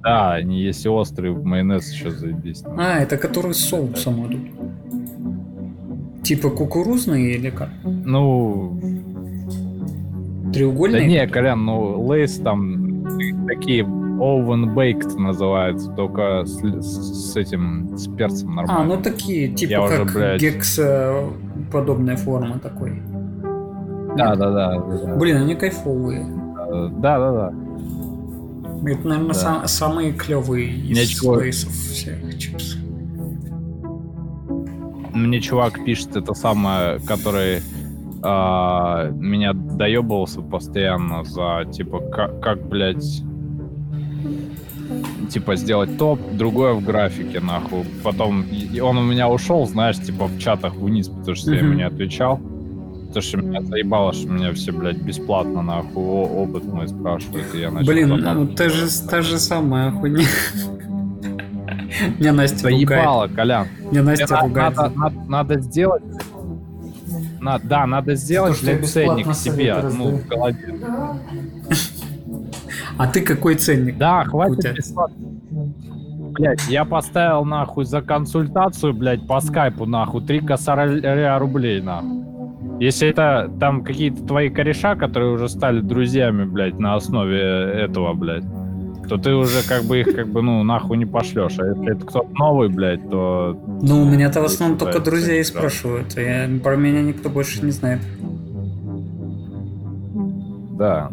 Да, 0.02 0.34
они 0.34 0.62
если 0.62 0.88
острые, 0.88 1.34
майонез 1.34 1.92
еще 1.92 2.10
заебись. 2.10 2.62
А, 2.76 3.00
это 3.00 3.16
которые 3.18 3.52
с 3.52 3.58
соусом 3.58 4.26
идут. 4.26 4.40
Типа 6.24 6.50
кукурузные 6.50 7.34
или 7.36 7.50
как? 7.50 7.68
Ну, 7.84 8.78
да 10.44 10.52
Треугольные? 10.52 11.06
не, 11.06 11.26
Колян, 11.26 11.64
ну, 11.64 12.00
лейс 12.06 12.36
там 12.38 13.04
такие 13.46 13.82
oven 13.82 14.74
baked 14.74 15.16
называются, 15.18 15.90
только 15.92 16.44
с, 16.44 16.58
с- 16.60 17.32
с 17.32 17.36
этим, 17.36 17.96
с 17.96 18.08
перцем 18.08 18.50
А, 18.58 18.62
нормально. 18.62 18.96
ну 18.96 19.02
такие, 19.02 19.48
типа 19.48 19.70
Я 19.70 19.82
уже, 19.84 19.96
как 20.04 20.12
блядь. 20.14 20.40
гекс 20.40 20.78
э, 20.78 21.28
подобная 21.70 22.16
форма 22.16 22.58
такой. 22.58 23.02
Да, 24.16 24.34
да, 24.34 24.50
да. 24.50 24.78
да, 24.78 25.16
Блин, 25.16 25.36
они 25.36 25.54
кайфовые. 25.54 26.26
Да, 26.98 27.18
да, 27.18 27.32
да. 27.32 27.52
Это, 28.84 29.08
наверное, 29.08 29.34
Да. 29.34 29.66
самые 29.66 30.12
клевые 30.12 30.68
из 30.68 31.22
лейсов 31.22 31.72
всех 31.72 32.38
чипсов. 32.38 32.80
Мне 35.12 35.40
чувак 35.40 35.84
пишет 35.84 36.16
это 36.16 36.34
самое, 36.34 37.00
который 37.00 37.60
а, 38.22 39.10
меня 39.10 39.52
доебывался 39.52 40.42
постоянно 40.42 41.24
за 41.24 41.64
типа 41.72 42.00
как, 42.00 42.40
как 42.40 42.68
блядь, 42.68 43.22
типа 45.28 45.56
сделать 45.56 45.96
топ, 45.98 46.20
другое 46.32 46.72
в 46.74 46.84
графике 46.84 47.40
нахуй. 47.40 47.84
Потом 48.02 48.42
и- 48.42 48.80
он 48.80 48.98
у 48.98 49.02
меня 49.02 49.28
ушел, 49.28 49.66
знаешь, 49.66 49.96
типа 49.98 50.26
в 50.26 50.38
чатах 50.38 50.74
вниз, 50.74 51.08
потому 51.08 51.34
что 51.36 51.52
я 51.52 51.60
ему 51.60 51.74
не 51.74 51.82
отвечал. 51.84 52.40
Потому 53.08 53.22
что 53.22 53.36
меня 53.38 53.62
заебало, 53.62 54.12
что 54.12 54.28
меня 54.28 54.52
все, 54.52 54.70
блядь, 54.72 54.98
бесплатно 54.98 55.62
нахуй 55.62 56.04
опыт 56.04 56.64
мой 56.64 56.88
спрашивают, 56.88 57.46
и 57.54 57.60
я 57.60 57.70
начал 57.70 57.86
Блин, 57.86 58.08
ну, 58.08 58.46
та 58.48 58.68
же, 58.68 58.86
та 59.08 59.22
же 59.22 59.38
самая 59.38 59.90
хуйня. 59.92 60.26
Мне 62.18 62.32
Настя 62.32 62.68
ругает. 62.68 62.88
Заебало, 62.88 63.28
Колян. 63.28 63.66
Мне 63.90 64.02
Настя 64.02 64.40
ругает. 64.40 64.76
надо, 65.26 65.60
сделать. 65.60 66.02
На- 67.40 67.58
да, 67.58 67.86
надо 67.86 68.14
сделать 68.14 68.56
что 68.56 68.70
я 68.70 68.76
блядь, 68.78 68.90
ценник 68.90 69.34
себе, 69.34 69.76
ну, 69.96 70.16
в 70.18 70.26
голове. 70.26 70.58
А 72.98 73.06
ты 73.06 73.20
какой 73.22 73.54
ценник? 73.54 73.96
Да, 73.96 74.24
хватит 74.24 74.74
бесплатно. 74.76 75.16
Блять, 76.32 76.68
я 76.68 76.84
поставил 76.84 77.44
нахуй 77.44 77.84
за 77.84 78.02
консультацию, 78.02 78.92
блядь, 78.92 79.26
по 79.26 79.40
скайпу 79.40 79.86
нахуй, 79.86 80.22
три 80.24 80.40
косаря 80.40 81.38
рублей 81.38 81.80
нахуй. 81.80 82.24
Если 82.80 83.08
это 83.08 83.50
там 83.58 83.82
какие-то 83.82 84.24
твои 84.24 84.50
кореша, 84.50 84.94
которые 84.94 85.32
уже 85.32 85.48
стали 85.48 85.80
друзьями, 85.80 86.44
блядь, 86.44 86.78
на 86.78 86.94
основе 86.94 87.40
этого, 87.40 88.14
блядь, 88.14 88.44
то 89.08 89.16
ты 89.16 89.34
уже 89.34 89.66
как 89.66 89.84
бы 89.84 90.00
их 90.00 90.14
как 90.14 90.28
бы, 90.28 90.42
ну, 90.42 90.62
нахуй 90.62 90.96
не 90.96 91.06
пошлешь. 91.06 91.58
А 91.58 91.66
если 91.66 91.96
это 91.96 92.06
кто-то 92.06 92.28
новый, 92.34 92.68
блядь, 92.68 93.08
то 93.10 93.58
Ну, 93.82 94.02
у 94.02 94.04
меня-то 94.04 94.42
в 94.42 94.44
основном 94.44 94.78
только 94.78 95.00
да. 95.00 95.44
спрашивают. 95.44 96.16
Я, 96.16 96.48
про 96.62 96.76
меня 96.76 97.02
никто 97.02 97.30
больше 97.30 97.64
не 97.64 97.70
знает. 97.72 98.00
Да. 100.78 101.10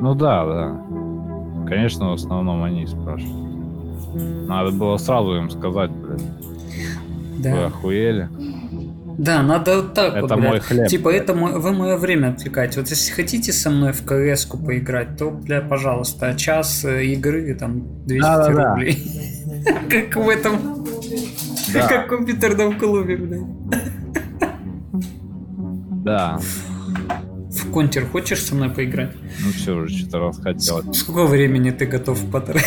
Ну 0.00 0.14
да, 0.14 0.44
да. 0.46 1.66
Конечно, 1.68 2.10
в 2.10 2.14
основном 2.14 2.62
они 2.62 2.86
спрашивают. 2.86 4.48
Надо 4.48 4.70
было 4.72 4.96
сразу 4.96 5.34
им 5.36 5.50
сказать, 5.50 5.90
блядь, 5.90 6.20
вы 6.22 7.42
Да. 7.42 7.66
охуели? 7.66 8.28
Да, 9.18 9.42
надо 9.42 9.76
вот 9.76 9.94
так 9.94 10.14
Это 10.14 10.22
вот, 10.22 10.36
блядь. 10.36 10.50
мой 10.50 10.60
хлеб. 10.60 10.88
Типа, 10.88 11.10
это 11.10 11.34
мой- 11.34 11.58
вы 11.60 11.72
мое 11.72 11.96
время 11.98 12.28
отвлекаете. 12.28 12.80
Вот 12.80 12.88
если 12.88 13.12
хотите 13.12 13.52
со 13.52 13.68
мной 13.70 13.92
в 13.92 14.02
кс 14.04 14.46
поиграть, 14.46 15.16
то, 15.18 15.30
бля, 15.30 15.60
пожалуйста, 15.60 16.34
час 16.34 16.84
э, 16.86 17.04
игры, 17.04 17.54
там, 17.54 17.82
200 18.06 18.22
Да-да-да. 18.22 18.70
рублей. 18.74 18.98
Как 19.90 20.16
в 20.24 20.28
этом, 20.28 20.56
Да. 21.74 21.86
как 21.86 22.06
в 22.06 22.08
компьютерном 22.08 22.78
клубе, 22.78 23.16
блядь. 23.18 23.42
Да. 26.02 26.38
В 27.50 27.70
контер 27.72 28.06
хочешь 28.06 28.42
со 28.44 28.54
мной 28.54 28.70
поиграть? 28.70 29.10
Ну 29.44 29.50
все, 29.52 29.74
уже 29.76 29.88
что-то 29.96 30.18
раз 30.20 30.38
хотел. 30.40 30.82
С- 30.94 30.98
Сколько 31.00 31.26
времени 31.26 31.70
ты 31.70 31.84
готов 31.86 32.18
потратить? 32.30 32.66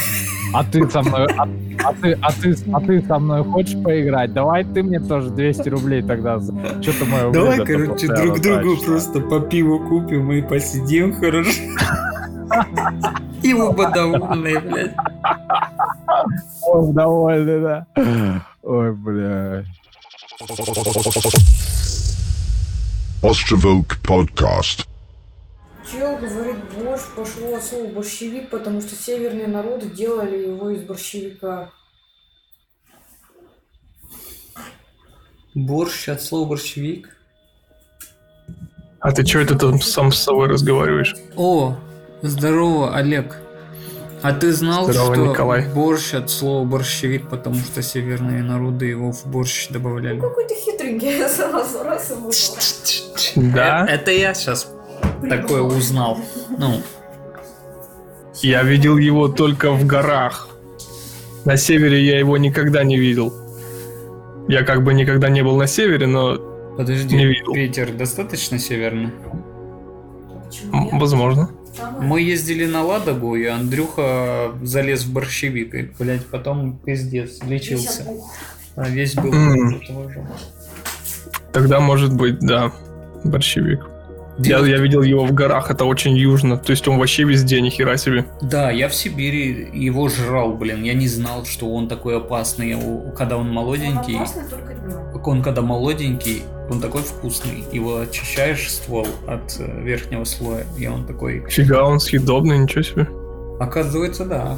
А 0.53 0.63
ты 0.63 0.87
со 0.89 1.01
мной, 1.01 1.25
а, 1.37 1.47
а 1.83 1.93
ты, 1.93 2.11
а 2.21 2.31
ты, 2.31 2.55
а 2.73 2.79
ты 2.81 3.01
со 3.01 3.17
мной 3.17 3.43
хочешь 3.43 3.81
поиграть? 3.81 4.33
Давай 4.33 4.63
ты 4.65 4.83
мне 4.83 4.99
тоже 4.99 5.29
200 5.29 5.69
рублей 5.69 6.01
тогда. 6.03 6.39
Что-то 6.39 7.05
мое 7.05 7.31
Давай, 7.31 7.65
короче, 7.65 8.07
друг 8.07 8.39
другу 8.39 8.77
просто 8.85 9.19
по 9.21 9.39
пиву 9.39 9.79
купим 9.87 10.31
и 10.33 10.41
посидим, 10.41 11.13
хорошо? 11.13 11.61
И 13.41 13.53
оба 13.53 13.89
довольные, 13.89 14.59
блядь. 14.59 14.93
Ой, 16.67 16.93
довольный, 16.93 17.61
да. 17.61 17.87
Ой, 18.61 18.93
бля. 18.93 19.63
Ostrovok 23.23 24.01
Podcast. 24.05 24.85
Чел 25.89 26.17
говорит, 26.17 26.57
борщ 26.75 27.03
пошло 27.15 27.55
от 27.55 27.63
слова 27.63 27.87
борщевик, 27.87 28.49
потому 28.49 28.81
что 28.81 28.95
северные 28.95 29.47
народы 29.47 29.89
делали 29.89 30.47
его 30.47 30.69
из 30.71 30.81
борщевика. 30.81 31.71
Борщ 35.55 36.09
от 36.09 36.21
слова 36.21 36.49
борщевик. 36.49 37.15
А 38.99 39.13
ты 39.13 39.25
что 39.25 39.39
это 39.39 39.57
там 39.57 39.79
сам 39.79 40.11
с 40.11 40.19
собой 40.19 40.49
разговариваешь? 40.49 41.15
О, 41.37 41.77
здорово, 42.23 42.93
Олег. 42.93 43.42
А 44.23 44.31
ты 44.31 44.53
знал, 44.53 44.89
Здорово, 44.89 45.15
что 45.15 45.25
Николай. 45.27 45.67
борщ 45.67 46.13
от 46.13 46.29
слова 46.29 46.63
борщевик, 46.65 47.29
потому 47.29 47.55
что 47.55 47.81
северные 47.81 48.41
народы 48.41 48.85
его 48.85 49.11
в 49.11 49.25
борщ 49.25 49.67
добавляли? 49.69 50.19
Какой 50.19 50.47
ты 50.47 50.55
хитренький, 50.55 51.27
сразу 51.27 51.83
раз 51.83 52.09
и 52.11 52.13
выдал. 52.13 53.53
Да, 53.53 53.85
Э, 53.87 53.93
Это 53.95 54.11
я 54.11 54.33
сейчас 54.33 54.71
такое 55.29 55.61
узнал. 55.61 56.17
Ну, 56.57 56.81
я 58.41 58.63
видел 58.63 58.97
его 58.97 59.27
только 59.27 59.71
в 59.71 59.85
горах. 59.85 60.47
На 61.43 61.57
севере 61.57 62.01
я 62.05 62.17
его 62.17 62.37
никогда 62.37 62.83
не 62.85 62.97
видел. 62.97 63.33
Я 64.47 64.63
как 64.63 64.83
бы 64.85 64.93
никогда 64.93 65.27
не 65.29 65.41
был 65.43 65.57
на 65.57 65.67
севере, 65.67 66.07
но 66.07 66.37
подожди, 66.77 67.13
Не 67.15 67.25
видел. 67.25 67.53
Питер 67.53 67.91
достаточно 67.91 68.57
северный? 68.57 69.11
Возможно. 70.71 71.49
Самое- 71.83 72.07
Мы 72.07 72.21
ездили 72.21 72.65
на 72.65 72.83
Ладогу, 72.83 73.35
и 73.35 73.45
Андрюха 73.45 74.51
залез 74.63 75.03
в 75.03 75.13
борщевик, 75.13 75.73
и, 75.75 75.89
блядь, 75.99 76.25
потом 76.25 76.77
пиздец, 76.77 77.39
лечился. 77.43 78.05
А 78.75 78.89
весь 78.89 79.15
был 79.15 79.31
же. 79.33 79.79
Тогда 81.51 81.79
может 81.79 82.13
быть, 82.13 82.39
да, 82.39 82.71
борщевик. 83.23 83.81
Я, 84.39 84.57
я 84.65 84.77
видел 84.79 85.03
его 85.03 85.25
в 85.25 85.31
горах, 85.31 85.69
это 85.69 85.85
очень 85.85 86.17
южно. 86.17 86.57
То 86.57 86.71
есть 86.71 86.87
он 86.87 86.97
вообще 86.97 87.23
везде, 87.23 87.61
ни 87.61 87.69
хера 87.69 87.97
себе. 87.97 88.25
Да, 88.41 88.71
я 88.71 88.89
в 88.89 88.95
Сибири 88.95 89.69
его 89.73 90.09
жрал, 90.09 90.53
блин. 90.53 90.81
Я 90.81 90.95
не 90.95 91.07
знал, 91.07 91.45
что 91.45 91.71
он 91.71 91.87
такой 91.87 92.17
опасный, 92.17 92.75
когда 93.15 93.37
он 93.37 93.47
Он 93.49 93.53
молоденький. 93.53 94.15
опасный 94.15 94.49
только 94.49 94.73
днем. 94.73 95.21
Он 95.23 95.43
когда 95.43 95.61
молоденький, 95.61 96.41
он 96.69 96.79
такой 96.81 97.01
вкусный. 97.01 97.63
Его 97.71 97.99
очищаешь 98.01 98.71
ствол 98.71 99.07
от 99.27 99.55
э, 99.59 99.81
верхнего 99.81 100.23
слоя, 100.23 100.65
и 100.77 100.87
он 100.87 101.05
такой... 101.05 101.43
Фига, 101.49 101.83
он 101.83 101.99
съедобный, 101.99 102.57
ничего 102.57 102.81
себе. 102.83 103.07
Оказывается, 103.59 104.25
да. 104.25 104.57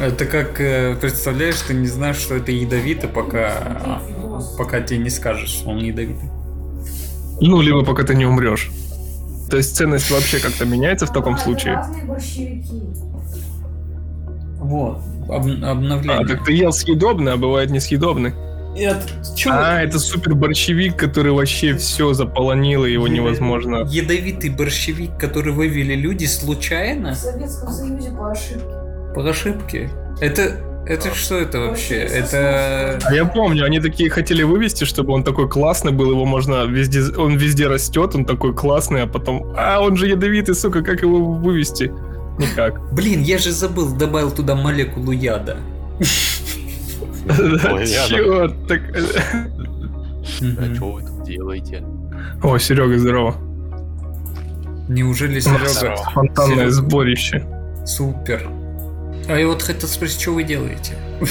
Это 0.00 0.26
как, 0.26 0.60
э, 0.60 0.94
представляешь, 1.00 1.60
ты 1.62 1.74
не 1.74 1.86
знаешь, 1.86 2.16
что 2.16 2.34
это 2.36 2.52
ядовито, 2.52 3.08
пока, 3.08 3.52
а, 3.56 4.02
пока 4.58 4.80
тебе 4.80 4.98
не 4.98 5.10
скажешь, 5.10 5.48
что 5.50 5.70
он 5.70 5.78
ядовитый. 5.78 6.30
Ну, 7.40 7.60
либо 7.60 7.84
пока 7.84 8.02
ты 8.04 8.14
не 8.14 8.26
умрешь. 8.26 8.70
То 9.50 9.56
есть 9.56 9.76
ценность 9.76 10.10
вообще 10.10 10.38
как-то 10.38 10.64
меняется 10.66 11.06
в 11.06 11.12
таком 11.12 11.34
А, 11.34 11.38
случае. 11.38 11.82
Вот, 14.58 14.98
об- 15.28 15.46
А, 15.62 15.70
обновление. 15.70 16.26
так 16.26 16.44
ты 16.44 16.52
ел 16.52 16.72
съедобный, 16.72 17.32
а 17.32 17.36
бывает 17.36 17.70
несъедобный. 17.70 18.32
Это, 18.78 19.02
чё? 19.36 19.50
А, 19.52 19.80
это 19.82 19.98
супер 19.98 20.34
борщевик, 20.34 20.96
который 20.96 21.32
вообще 21.32 21.76
все 21.76 22.12
заполонил, 22.12 22.84
и 22.84 22.92
его 22.92 23.08
невозможно. 23.08 23.84
Ядовитый 23.88 24.50
борщевик, 24.50 25.18
который 25.18 25.52
вывели 25.52 25.94
люди 25.94 26.26
В 26.26 26.30
случайно, 26.30 27.14
Советском 27.14 27.70
Союзе 27.72 28.10
по 28.10 28.30
ошибке. 28.30 28.64
по 29.14 29.28
ошибке. 29.28 29.90
Это, 30.20 30.56
это 30.86 31.14
что 31.14 31.38
это 31.38 31.60
вообще? 31.60 31.96
Это... 31.96 32.98
А 33.04 33.14
я 33.14 33.24
помню, 33.24 33.64
они 33.64 33.80
такие 33.80 34.10
хотели 34.10 34.42
вывести, 34.42 34.84
чтобы 34.84 35.12
он 35.14 35.24
такой 35.24 35.48
классный 35.48 35.92
был, 35.92 36.10
его 36.10 36.24
можно 36.24 36.64
везде, 36.66 37.00
он 37.16 37.36
везде 37.36 37.66
растет, 37.68 38.14
он 38.14 38.24
такой 38.24 38.54
классный, 38.54 39.02
а 39.02 39.06
потом, 39.06 39.52
а 39.56 39.80
он 39.80 39.96
же 39.96 40.06
ядовитый, 40.06 40.54
сука, 40.54 40.82
как 40.82 41.02
его 41.02 41.32
вывести? 41.32 41.92
Никак. 42.38 42.92
Блин, 42.92 43.22
я 43.22 43.38
же 43.38 43.50
забыл, 43.50 43.94
добавил 43.96 44.30
туда 44.30 44.54
молекулу 44.54 45.12
яда. 45.12 45.56
Черт, 47.28 48.54
так... 48.68 48.80
А 48.94 50.74
что 50.74 50.92
вы 50.92 51.02
тут 51.02 51.22
делаете? 51.24 51.84
О, 52.42 52.58
Серега, 52.58 52.98
здорово. 52.98 53.34
Неужели 54.88 55.40
Серега? 55.40 55.96
Спонтанное 55.96 56.56
Серега. 56.56 56.70
сборище. 56.70 57.46
Супер. 57.84 58.48
А 59.28 59.36
я 59.38 59.46
вот 59.46 59.62
хотел 59.62 59.88
спросить, 59.88 60.20
что 60.20 60.32
вы 60.32 60.44
делаете? 60.44 60.94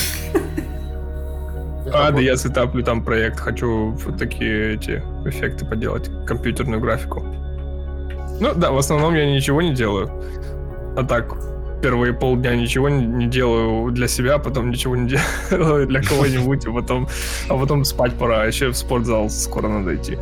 А, 1.93 2.11
да 2.11 2.19
я 2.19 2.35
сетаплю 2.35 2.83
там 2.83 3.03
проект, 3.03 3.39
хочу 3.39 3.91
вот 3.91 4.17
такие 4.17 4.73
эти 4.73 5.03
эффекты 5.25 5.65
поделать, 5.65 6.09
компьютерную 6.25 6.81
графику. 6.81 7.21
Ну 8.41 8.53
да, 8.55 8.71
в 8.71 8.77
основном 8.77 9.13
я 9.13 9.31
ничего 9.31 9.61
не 9.61 9.73
делаю. 9.73 10.09
А 10.97 11.03
так, 11.03 11.31
первые 11.85 12.13
полдня 12.13 12.55
ничего 12.55 12.89
не, 12.89 13.05
не 13.05 13.27
делаю 13.27 13.91
для 13.91 14.07
себя, 14.07 14.39
потом 14.39 14.71
ничего 14.71 14.95
не 14.95 15.07
делаю 15.51 15.85
для 15.85 16.01
кого-нибудь, 16.01 16.65
а 16.65 16.71
потом, 16.71 17.07
а 17.47 17.55
потом 17.55 17.85
спать 17.85 18.13
пора, 18.13 18.41
а 18.41 18.45
еще 18.47 18.69
в 18.69 18.75
спортзал 18.75 19.29
скоро 19.29 19.67
надо 19.67 19.95
идти. 19.95 20.17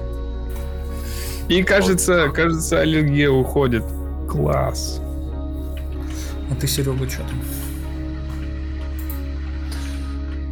И 1.48 1.64
кажется, 1.64 2.30
кажется, 2.36 2.82
аллергия 2.82 3.30
уходит. 3.30 3.86
Класс. 4.30 5.02
А 6.52 6.56
ты, 6.60 6.68
Серега, 6.68 7.10
что 7.10 7.20
там? 7.20 7.42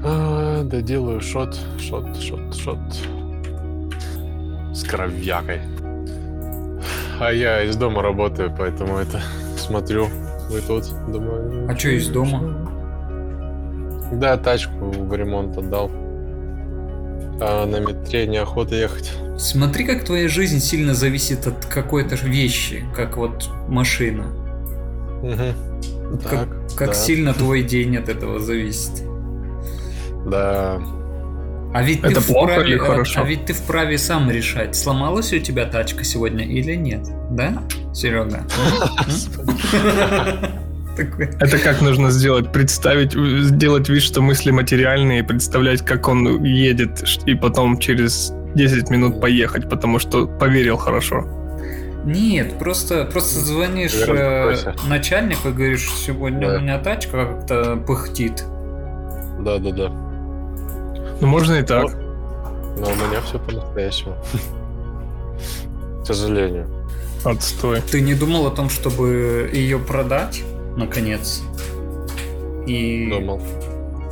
А, 0.05 0.63
да 0.63 0.79
делаю 0.79 1.19
шот, 1.19 1.59
шот, 1.77 2.07
шот, 2.21 2.55
шот. 2.55 2.79
С 4.73 4.83
кровякой. 4.83 5.59
А 7.19 7.33
я 7.33 7.63
из 7.63 7.75
дома 7.75 8.01
работаю, 8.01 8.55
поэтому 8.57 8.97
это 8.97 9.21
смотрю. 9.57 10.07
Вы 10.51 10.59
тут, 10.59 10.83
думаю... 11.09 11.69
А 11.69 11.77
что 11.77 11.89
из 11.89 12.09
дома? 12.09 12.67
Да, 14.11 14.35
тачку 14.35 14.91
в 14.91 15.15
ремонт 15.15 15.57
отдал. 15.57 15.89
А 17.39 17.65
на 17.65 17.79
метре 17.79 18.27
неохота 18.27 18.75
ехать. 18.75 19.13
Смотри, 19.37 19.85
как 19.85 20.03
твоя 20.03 20.27
жизнь 20.27 20.59
сильно 20.59 20.93
зависит 20.93 21.47
от 21.47 21.65
какой-то 21.65 22.15
вещи, 22.15 22.83
как 22.93 23.15
вот 23.15 23.49
машина. 23.69 24.25
Мгм. 25.23 25.53
Как, 26.21 26.31
Так, 26.31 26.49
как 26.75 26.87
да. 26.89 26.93
сильно 26.93 27.33
твой 27.41 27.63
день 27.63 27.95
от 27.95 28.09
этого 28.09 28.39
зависит. 28.39 29.03
Да. 30.29 30.81
А 31.73 31.83
ведь 31.83 31.99
Это 32.03 32.19
ты 32.19 32.27
плохо 32.33 32.51
вправе, 32.53 32.69
или 32.71 32.79
а- 32.79 32.83
хорошо? 32.83 33.21
А, 33.21 33.23
ведь 33.23 33.45
ты 33.45 33.53
вправе 33.53 33.97
сам 33.97 34.29
решать, 34.29 34.75
сломалась 34.75 35.31
у 35.31 35.39
тебя 35.39 35.65
тачка 35.65 36.03
сегодня 36.03 36.43
или 36.45 36.75
нет, 36.75 37.07
да, 37.31 37.63
Серега? 37.93 38.45
Это 41.39 41.57
как 41.57 41.81
нужно 41.81 42.11
сделать? 42.11 42.51
Представить, 42.51 43.15
э, 43.15 43.39
сделать 43.43 43.87
вид, 43.89 44.03
что 44.03 44.21
мысли 44.21 44.51
материальные, 44.51 45.23
представлять, 45.23 45.83
как 45.83 46.07
он 46.07 46.43
едет, 46.43 47.01
и 47.25 47.33
потом 47.33 47.79
через 47.79 48.33
10 48.55 48.89
минут 48.89 49.21
поехать, 49.21 49.69
потому 49.69 49.99
что 49.99 50.27
поверил 50.27 50.77
хорошо. 50.77 51.25
Нет, 52.03 52.57
просто, 52.59 53.05
просто 53.05 53.39
звонишь 53.39 53.93
э, 54.07 54.53
начальнику 54.89 55.49
и 55.49 55.51
говоришь, 55.51 55.89
сегодня 56.05 56.49
Да. 56.49 56.57
у 56.57 56.59
меня 56.59 56.79
тачка 56.79 57.25
как-то 57.25 57.75
пыхтит. 57.77 58.43
Да, 59.39 59.57
да, 59.59 59.71
да. 59.71 60.10
Ну, 61.21 61.27
можно 61.27 61.53
и 61.53 61.63
так. 61.63 61.93
Но 62.77 62.87
у 62.87 62.95
меня 62.95 63.21
все 63.25 63.39
по-настоящему. 63.39 64.15
К 66.03 66.05
сожалению. 66.05 66.67
Отстой. 67.23 67.81
Ты 67.81 68.01
не 68.01 68.15
думал 68.15 68.47
о 68.47 68.51
том, 68.51 68.69
чтобы 68.69 69.49
ее 69.53 69.77
продать, 69.77 70.43
наконец? 70.75 71.43
И 72.65 73.07
Думал. 73.09 73.41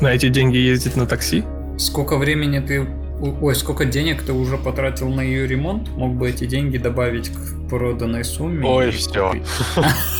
На 0.01 0.13
эти 0.13 0.29
деньги 0.29 0.57
ездить 0.57 0.95
на 0.95 1.05
такси? 1.05 1.43
сколько 1.79 2.17
времени 2.17 2.59
ты... 2.59 2.87
Ой, 3.21 3.55
сколько 3.55 3.85
денег 3.85 4.21
ты 4.23 4.31
уже 4.31 4.57
потратил 4.57 5.09
на 5.09 5.21
ее 5.21 5.47
ремонт? 5.47 5.89
Мог 5.89 6.13
бы 6.15 6.29
эти 6.29 6.45
деньги 6.45 6.77
добавить 6.77 7.29
к 7.29 7.69
проданной 7.69 8.23
сумме? 8.23 8.65
Ой, 8.65 8.89
и 8.89 8.91
все. 8.91 9.29
купить. 9.29 9.47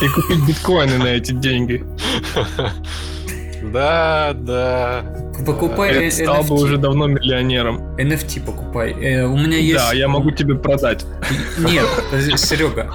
И 0.02 0.08
купить 0.08 0.46
биткоины 0.46 0.98
на 0.98 1.08
эти 1.08 1.32
деньги. 1.32 1.84
Да, 3.62 4.32
да. 4.34 5.04
Покупай 5.46 5.94
Я 5.94 6.06
э, 6.06 6.10
стал 6.10 6.42
бы 6.42 6.54
NFT. 6.54 6.62
уже 6.62 6.76
давно 6.78 7.06
миллионером. 7.06 7.96
NFT 7.96 8.44
покупай. 8.44 8.92
Э, 8.92 9.24
у 9.24 9.36
меня 9.36 9.58
есть... 9.58 9.76
Да, 9.76 9.92
я 9.92 10.08
могу 10.08 10.30
тебе 10.30 10.54
продать. 10.54 11.04
Нет, 11.58 11.86
Серега, 12.38 12.90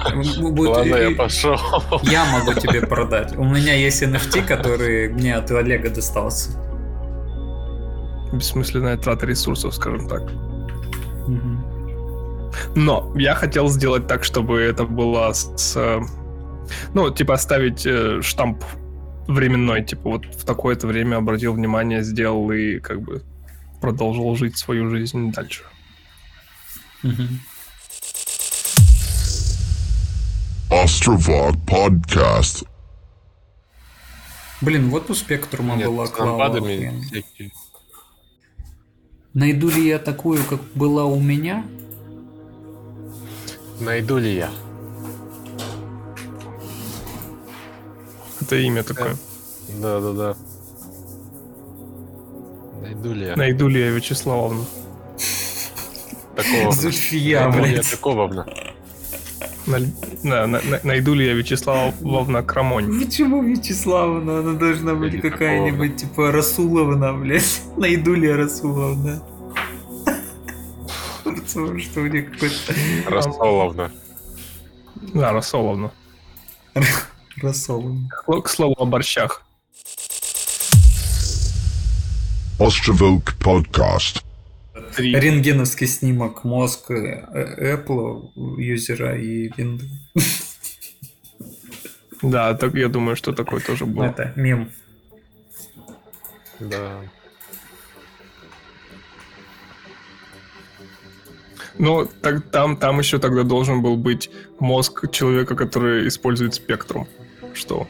будет... 0.50 0.76
Ладно, 0.76 0.94
э, 0.94 1.10
я 1.10 1.16
пошел. 1.16 1.56
Я 2.02 2.24
могу 2.26 2.52
тебе 2.54 2.80
продать. 2.86 3.36
У 3.36 3.44
меня 3.44 3.74
есть 3.74 4.02
NFT, 4.02 4.44
который 4.46 5.08
мне 5.08 5.34
от 5.36 5.50
Олега 5.50 5.90
достался. 5.90 6.50
Бессмысленная 8.32 8.96
трата 8.96 9.26
ресурсов, 9.26 9.74
скажем 9.74 10.08
так. 10.08 10.22
Но 12.74 13.12
я 13.16 13.34
хотел 13.34 13.68
сделать 13.68 14.06
так, 14.06 14.24
чтобы 14.24 14.60
это 14.60 14.84
было 14.84 15.32
с... 15.32 15.52
с, 15.56 16.00
ну, 16.94 17.10
типа 17.10 17.34
оставить 17.34 17.86
э, 17.86 18.20
штамп 18.22 18.62
временной, 19.26 19.84
типа 19.84 20.10
вот 20.10 20.26
в 20.26 20.44
такое-то 20.44 20.86
время 20.86 21.16
обратил 21.16 21.52
внимание, 21.52 22.02
сделал 22.02 22.50
и 22.52 22.78
как 22.78 23.00
бы 23.02 23.22
продолжил 23.80 24.34
жить 24.36 24.56
свою 24.56 24.90
жизнь 24.90 25.32
дальше. 25.32 25.62
Astrovog 30.70 31.56
Podcast. 31.66 32.66
Блин, 34.60 34.90
вот 34.90 35.10
у 35.10 35.14
Спектрума 35.14 35.76
Нет, 35.76 35.86
была 35.86 36.06
клава. 36.06 36.60
Найду 39.34 39.68
ли 39.68 39.86
я 39.86 39.98
такую, 39.98 40.42
как 40.44 40.60
была 40.74 41.04
у 41.04 41.20
меня? 41.20 41.64
Найду 43.80 44.16
ли 44.18 44.34
я? 44.34 44.50
Это 48.46 48.56
имя 48.56 48.82
такое. 48.84 49.16
Да-да-да. 49.80 50.36
Найду 52.80 53.12
ли 53.12 53.26
я? 53.26 53.36
Найду 53.36 53.66
ли 53.66 53.80
я 53.80 53.90
Вячеславовну? 53.90 54.64
Такого. 56.36 56.70
Зульфия, 56.70 57.48
Найду 57.48 57.58
ли 57.64 57.70
я 57.70 57.76
блядь. 57.78 57.90
такого? 57.90 58.46
На- 59.66 59.78
на- 60.22 60.46
на- 60.46 60.60
на- 60.62 60.80
найду 60.84 61.14
ли 61.14 61.26
я 61.26 61.32
Вячеславовна 61.32 62.44
Крамонь? 62.44 63.00
Почему 63.04 63.42
Вячеславовна? 63.42 64.38
Она 64.38 64.52
должна 64.52 64.94
быть 64.94 65.20
какая-нибудь 65.20 65.96
типа 65.96 66.30
Расуловна, 66.30 67.14
блядь. 67.14 67.62
Найду 67.76 68.14
ли 68.14 68.28
я 68.28 68.36
Расуловна? 68.36 69.20
Потому 71.24 71.78
что 71.80 72.00
у 72.02 72.06
них 72.06 72.30
какой-то 72.30 72.74
Рассоловна. 73.10 73.90
Да. 75.14 75.32
Расуловна. 75.32 75.90
К 78.08 78.40
к 78.42 78.48
слову 78.48 78.74
о 78.78 78.86
борщах. 78.86 79.42
Podcast. 83.38 84.22
Три. 84.94 85.14
Рентгеновский 85.14 85.86
снимок 85.86 86.44
мозг 86.44 86.90
э, 86.90 87.76
Apple, 87.76 88.30
юзера 88.58 89.18
и 89.18 89.48
Windows. 89.50 89.84
Да, 92.22 92.54
так 92.54 92.74
я 92.74 92.88
думаю, 92.88 93.14
что 93.14 93.32
такое 93.34 93.60
тоже 93.60 93.84
было. 93.84 94.04
Это 94.04 94.32
мем. 94.36 94.70
Да. 96.58 97.02
Ну, 101.78 102.06
так, 102.22 102.50
там, 102.50 102.78
там 102.78 102.98
еще 102.98 103.18
тогда 103.18 103.42
должен 103.42 103.82
был 103.82 103.98
быть 103.98 104.30
мозг 104.58 105.10
человека, 105.12 105.54
который 105.54 106.08
использует 106.08 106.54
спектрум. 106.54 107.06
Что? 107.56 107.86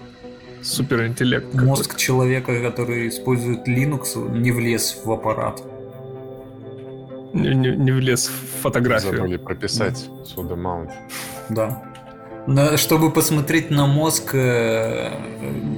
Суперинтеллект. 0.63 1.47
какой-то. 1.47 1.67
Мозг 1.67 1.97
человека, 1.97 2.61
который 2.63 3.09
использует 3.09 3.69
Linux, 3.69 4.17
не 4.39 4.53
влез 4.53 4.97
в 5.05 5.11
аппарат. 5.13 5.63
Не, 7.35 7.55
не- 7.55 7.77
не 7.77 7.93
влез 7.93 8.29
в 8.29 8.63
фотографию. 8.63 9.17
Забыли 9.17 9.37
прописать 9.37 10.09
сюда 10.25 10.57
маунт. 10.57 10.91
Да. 11.51 11.83
На- 12.47 12.77
чтобы 12.77 13.11
посмотреть 13.11 13.71
на 13.71 13.87
мозг 13.87 14.35
э, 14.35 15.11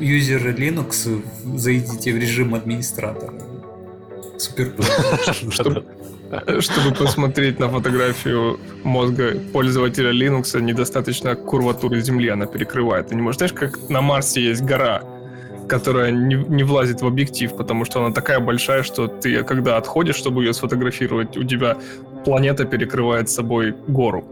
юзера 0.00 0.52
Linux, 0.52 1.22
зайдите 1.56 2.12
в 2.12 2.16
режим 2.18 2.54
администратора. 2.54 3.32
Супер. 4.38 4.72
Чтобы, 6.60 6.94
посмотреть 6.94 7.58
на 7.58 7.68
фотографию 7.68 8.58
мозга 8.84 9.38
пользователя 9.52 10.12
Linux, 10.12 10.60
недостаточно 10.60 11.34
курватуры 11.36 12.00
Земли 12.00 12.28
она 12.28 12.46
перекрывает. 12.46 13.08
Ты 13.08 13.14
не 13.14 13.22
можешь, 13.22 13.38
знаешь, 13.38 13.52
как 13.54 13.88
на 13.88 14.00
Марсе 14.02 14.42
есть 14.42 14.62
гора, 14.62 15.02
которая 15.68 16.10
не, 16.10 16.34
не 16.34 16.64
влазит 16.64 17.00
в 17.02 17.06
объектив, 17.06 17.54
потому 17.56 17.84
что 17.86 18.04
она 18.04 18.12
такая 18.14 18.40
большая, 18.40 18.82
что 18.82 19.06
ты, 19.08 19.42
когда 19.42 19.76
отходишь, 19.78 20.16
чтобы 20.16 20.44
ее 20.44 20.52
сфотографировать, 20.52 21.36
у 21.36 21.44
тебя 21.44 21.76
планета 22.24 22.64
перекрывает 22.66 23.30
собой 23.30 23.74
гору. 23.86 24.24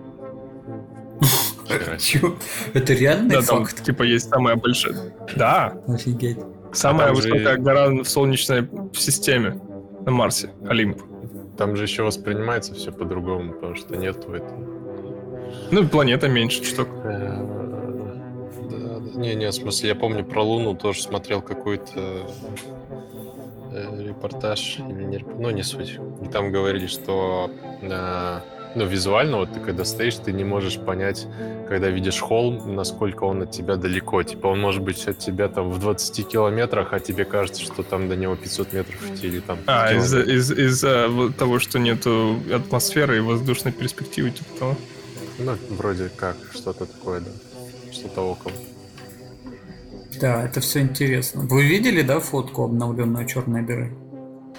Это 2.75 2.93
реальный 2.95 3.31
Да, 3.37 3.43
там, 3.43 3.65
факт? 3.65 3.83
типа, 3.83 4.03
есть 4.03 4.29
самая 4.29 4.57
большая... 4.57 4.95
Да, 5.35 5.75
Офигеть. 5.89 6.39
самая 6.73 7.07
А 7.07 7.13
там 7.15 7.17
же- 7.23 7.33
высокая 7.33 7.57
гора 7.57 7.89
в 7.91 8.05
Солнечной 8.05 8.69
системе 8.95 9.59
на 10.05 10.13
Марсе, 10.13 10.51
Олимп. 10.69 11.01
Там 11.57 11.77
же 11.77 11.85
еще 11.85 12.03
воспринимается 12.03 12.75
все 12.75 12.93
по-другому, 12.93 13.53
потому 13.55 13.75
что 13.75 13.97
нету 13.97 14.33
этого. 14.33 14.77
Ну, 15.71 15.83
и 15.83 15.87
планета 15.87 16.29
меньше, 16.29 16.65
что 16.65 16.83
Э, 16.83 17.39
да, 18.71 19.01
да. 19.01 19.21
Не, 19.21 19.35
не, 19.35 19.49
в 19.49 19.55
смысле, 19.55 19.91
я 19.91 19.95
помню 19.95 20.25
про 20.25 20.43
Луну 20.43 20.75
тоже 20.75 21.03
смотрел 21.03 21.41
какой-то 21.41 22.27
э, 23.73 24.03
репортаж, 24.03 24.79
или 24.79 25.05
не, 25.05 25.19
ну 25.19 25.51
не 25.51 25.63
суть. 25.63 25.99
И 26.23 26.29
там 26.29 26.53
говорили, 26.53 26.87
что 26.87 27.51
э, 27.83 28.41
ну, 28.77 28.87
визуально, 28.87 29.39
вот 29.39 29.53
ты 29.53 29.61
когда 29.61 29.85
стоишь, 29.85 30.17
ты 30.17 30.33
не 30.33 30.45
можешь 30.45 30.79
понять, 30.79 31.27
когда 31.69 31.89
видишь 31.89 32.21
холм, 32.21 32.75
насколько 32.75 33.25
он 33.25 33.43
от 33.43 33.51
тебя 33.51 33.77
далеко. 33.77 34.23
Типа 34.23 34.49
он 34.49 34.61
может 34.61 34.83
быть 34.83 35.09
от 35.09 35.19
тебя 35.19 35.49
там 35.49 35.71
в 35.71 35.79
20 35.79 36.29
километрах, 36.29 36.93
а 36.93 37.01
тебе 37.01 37.25
кажется, 37.25 37.63
что 37.63 37.83
там 37.83 38.09
до 38.09 38.17
него 38.17 38.37
500 38.37 38.73
метров 38.73 39.11
идти 39.11 39.27
или 39.29 39.41
там... 39.41 39.59
А, 39.67 39.93
из-за 39.95 40.21
из, 40.21 40.85
вот 41.11 41.37
того, 41.37 41.59
что 41.59 41.79
нету 41.79 42.39
атмосферы 42.53 43.17
и 43.17 43.21
воздушной 43.21 43.73
перспективы, 43.73 44.31
типа 44.31 44.51
того. 44.59 44.77
Ну, 45.39 45.57
вроде 45.71 46.11
как, 46.15 46.37
что-то 46.53 46.87
такое, 46.87 47.21
да. 47.21 47.31
Что-то 47.93 48.21
около. 48.21 48.53
Да, 50.21 50.45
это 50.45 50.61
все 50.61 50.81
интересно. 50.81 51.43
Вы 51.43 51.67
видели, 51.67 52.03
да, 52.03 52.21
фотку 52.21 52.65
обновленную 52.65 53.27
черной 53.27 53.63
дыры? 53.63 53.93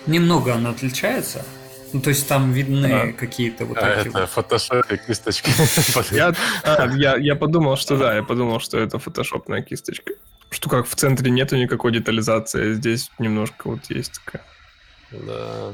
Немного 0.05 0.55
она 0.55 0.69
отличается. 0.71 1.43
Ну, 1.93 2.01
то 2.01 2.09
есть 2.09 2.27
там 2.27 2.51
видны 2.51 2.85
Ага. 2.91 3.13
какие-то 3.13 3.65
вот 3.65 3.77
А, 3.77 3.87
эти 4.01 4.09
это 4.09 4.19
вот- 4.21 4.29
фотошоп 4.29 4.91
и 4.91 4.97
кисточки. 4.97 5.49
Я, 6.13 6.33
а, 6.63 6.87
я, 6.95 7.15
я 7.15 7.35
подумал, 7.35 7.77
что 7.77 7.97
да, 7.97 8.15
я 8.15 8.23
подумал, 8.23 8.59
что 8.59 8.77
это 8.77 8.99
фотошопная 8.99 9.61
кисточка. 9.61 10.13
Что 10.49 10.69
как 10.69 10.87
в 10.87 10.95
центре 10.95 11.29
нету 11.31 11.55
никакой 11.57 11.91
детализации, 11.93 12.71
а 12.71 12.73
здесь 12.73 13.09
немножко 13.19 13.69
вот 13.69 13.89
есть 13.89 14.19
такая. 14.25 14.43
Да. 15.11 15.73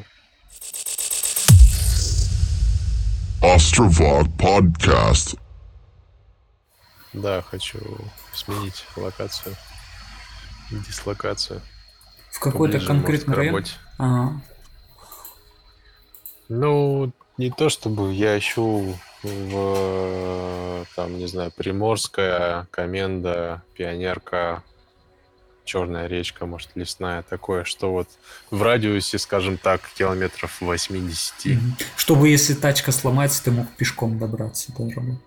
Astrovog 3.42 4.28
Podcast. 4.38 5.38
Да, 7.14 7.42
хочу 7.42 7.80
сменить 8.34 8.86
локацию. 8.96 9.56
Дислокацию. 10.72 11.62
в 12.32 12.40
какой-то 12.40 12.80
конкретный 12.80 13.36
район. 13.36 13.64
Ага. 14.00 14.42
Ну, 16.50 17.12
не 17.38 17.50
то 17.50 17.70
чтобы 17.70 18.14
я 18.14 18.38
ищу 18.38 18.96
в, 19.24 20.86
там, 20.96 21.18
не 21.18 21.28
знаю, 21.28 21.52
Приморская, 21.56 22.68
Коменда, 22.72 23.64
Пионерка, 23.76 24.64
Черная 25.66 26.08
речка, 26.08 26.46
может, 26.46 26.72
лесная, 26.76 27.24
такое, 27.24 27.64
что 27.64 27.92
вот 27.92 28.10
в 28.52 28.62
радиусе, 28.62 29.18
скажем 29.18 29.58
так, 29.58 29.82
километров 29.96 30.60
80. 30.60 31.46
Мгм. 31.46 31.76
Чтобы 31.96 32.28
если 32.28 32.54
тачка 32.54 32.92
сломается, 32.92 33.46
ты 33.46 33.52
мог 33.52 33.70
пешком 33.78 34.20
добраться 34.20 34.74
до 34.74 34.90
работы. 34.90 35.22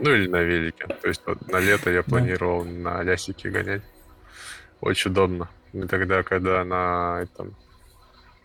Ну 0.00 0.14
или 0.14 0.28
на 0.28 0.40
велике. 0.42 0.86
То 0.86 1.08
есть 1.08 1.22
вот 1.26 1.46
на 1.48 1.58
лето 1.58 1.90
я 1.90 2.02
планировал 2.02 2.64
на 2.64 3.02
лясике 3.02 3.50
гонять. 3.50 3.82
Очень 4.80 5.10
удобно. 5.10 5.48
И 5.72 5.82
тогда, 5.82 6.22
когда 6.22 6.64
на 6.64 7.20
этом... 7.22 7.54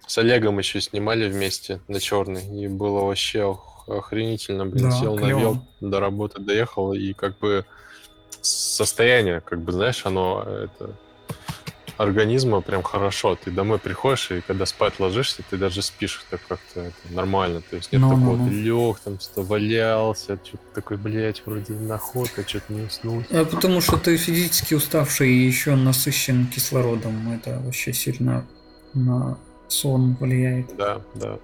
С 0.07 0.17
Олегом 0.17 0.59
еще 0.59 0.81
снимали 0.81 1.29
вместе 1.29 1.79
на 1.87 1.99
черный. 1.99 2.45
И 2.63 2.67
было 2.67 3.05
вообще 3.05 3.43
ох- 3.45 3.85
охренительно, 3.87 4.65
блин. 4.65 4.89
Да, 4.89 4.91
Сел 4.91 5.15
на 5.15 5.21
клёво. 5.21 5.39
вел, 5.39 5.65
до 5.81 5.99
работы 5.99 6.41
доехал. 6.41 6.93
И 6.93 7.13
как 7.13 7.37
бы 7.39 7.65
состояние, 8.41 9.41
как 9.41 9.61
бы, 9.61 9.71
знаешь, 9.71 10.05
оно 10.05 10.43
это 10.43 10.95
организма 11.97 12.61
прям 12.61 12.81
хорошо. 12.83 13.35
Ты 13.41 13.51
домой 13.51 13.77
приходишь, 13.79 14.31
и 14.31 14.41
когда 14.41 14.65
спать 14.65 14.99
ложишься, 14.99 15.43
ты 15.49 15.57
даже 15.57 15.81
спишь 15.81 16.25
так 16.29 16.41
как-то 16.49 16.91
нормально. 17.11 17.61
То 17.69 17.75
есть 17.77 17.91
нет 17.91 18.01
Ну, 18.01 18.09
ну, 18.09 18.15
такого, 18.19 18.35
ну. 18.37 18.47
ты 18.49 18.53
лег, 18.55 18.99
там 18.99 19.19
что 19.19 19.41
валялся, 19.43 20.39
что-то 20.43 20.63
такой, 20.73 20.97
блядь, 20.97 21.43
вроде 21.45 21.73
находка, 21.73 22.47
что-то 22.47 22.73
не 22.73 22.81
уснул. 22.81 23.23
А 23.29 23.45
потому 23.45 23.79
что 23.79 23.97
ты 23.97 24.17
физически 24.17 24.73
уставший 24.73 25.29
и 25.29 25.45
еще 25.45 25.75
насыщен 25.75 26.47
кислородом. 26.47 27.31
Это 27.31 27.59
вообще 27.63 27.93
сильно 27.93 28.45
на 28.93 29.37
сон 29.67 30.15
влияет. 30.19 30.75
Да, 30.75 31.01
да. 31.15 31.39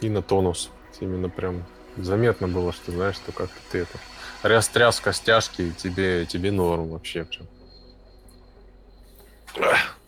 И 0.00 0.08
на 0.08 0.22
тонус. 0.22 0.70
Именно 1.00 1.28
прям 1.28 1.64
заметно 1.96 2.48
было, 2.48 2.72
что 2.72 2.92
знаешь, 2.92 3.16
что 3.16 3.32
как-то 3.32 3.58
ты 3.70 3.78
это 3.78 3.98
растряс 4.42 5.00
костяшки, 5.00 5.62
и 5.62 5.72
тебе, 5.72 6.26
тебе 6.26 6.50
норм 6.50 6.88
вообще 6.88 7.24
прям. 7.24 7.46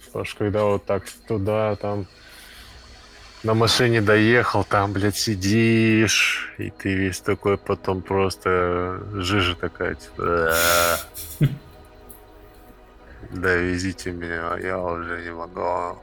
Потому 0.06 0.24
что 0.24 0.38
когда 0.38 0.64
вот 0.64 0.84
так 0.84 1.04
туда, 1.26 1.76
там 1.76 2.06
на 3.42 3.54
машине 3.54 4.00
доехал, 4.00 4.64
там, 4.64 4.92
блядь, 4.92 5.16
сидишь, 5.16 6.54
и 6.58 6.70
ты 6.70 6.94
весь 6.94 7.20
такой 7.20 7.56
потом 7.56 8.02
просто 8.02 9.02
жижа 9.14 9.54
такая, 9.54 9.94
типа, 9.94 10.50
«А, 10.50 10.96
да 13.30 13.54
везите 13.54 14.12
меня, 14.12 14.52
а 14.52 14.58
я 14.58 14.78
уже 14.78 15.22
не 15.22 15.30
могу. 15.30 15.98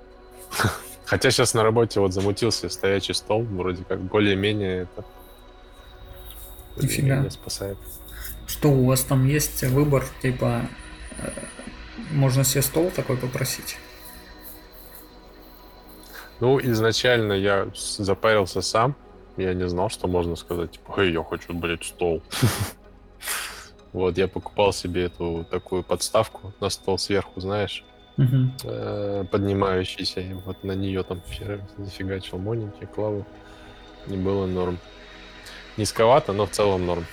Хотя 1.05 1.31
сейчас 1.31 1.53
на 1.53 1.63
работе 1.63 1.99
вот 1.99 2.13
замутился 2.13 2.69
стоячий 2.69 3.13
стол, 3.13 3.43
вроде 3.43 3.83
как 3.83 4.01
более-менее 4.01 4.83
это 4.83 5.05
Нифига. 6.77 7.29
спасает. 7.29 7.77
Что 8.47 8.69
у 8.69 8.85
вас 8.85 9.01
там 9.01 9.25
есть 9.25 9.63
выбор, 9.63 10.05
типа, 10.21 10.67
э, 11.17 11.29
можно 12.11 12.43
себе 12.43 12.61
стол 12.61 12.91
такой 12.91 13.17
попросить? 13.17 13.77
Ну, 16.39 16.59
изначально 16.59 17.33
я 17.33 17.67
запарился 17.73 18.61
сам. 18.61 18.95
Я 19.37 19.53
не 19.53 19.67
знал, 19.67 19.89
что 19.89 20.07
можно 20.07 20.35
сказать, 20.35 20.71
типа, 20.71 20.95
«Эй, 20.97 21.13
я 21.13 21.23
хочу, 21.23 21.53
блядь, 21.53 21.83
стол. 21.83 22.21
Вот, 23.93 24.17
я 24.17 24.27
покупал 24.27 24.73
себе 24.73 25.05
эту 25.05 25.47
такую 25.49 25.81
подставку 25.81 26.53
на 26.59 26.69
стол 26.69 26.97
сверху, 26.97 27.39
знаешь, 27.39 27.85
Э, 28.17 29.25
поднимающийся. 29.29 30.21
И 30.21 30.33
вот 30.33 30.63
на 30.63 30.71
нее 30.73 31.03
там 31.03 31.21
фи- 31.27 31.59
зафигачил 31.77 32.37
моненький, 32.37 32.87
клаву. 32.87 33.25
Не 34.07 34.17
было 34.17 34.45
норм. 34.45 34.77
Низковато, 35.77 36.31
но 36.33 36.45
в 36.45 36.51
целом 36.51 36.85
норм. 36.85 37.05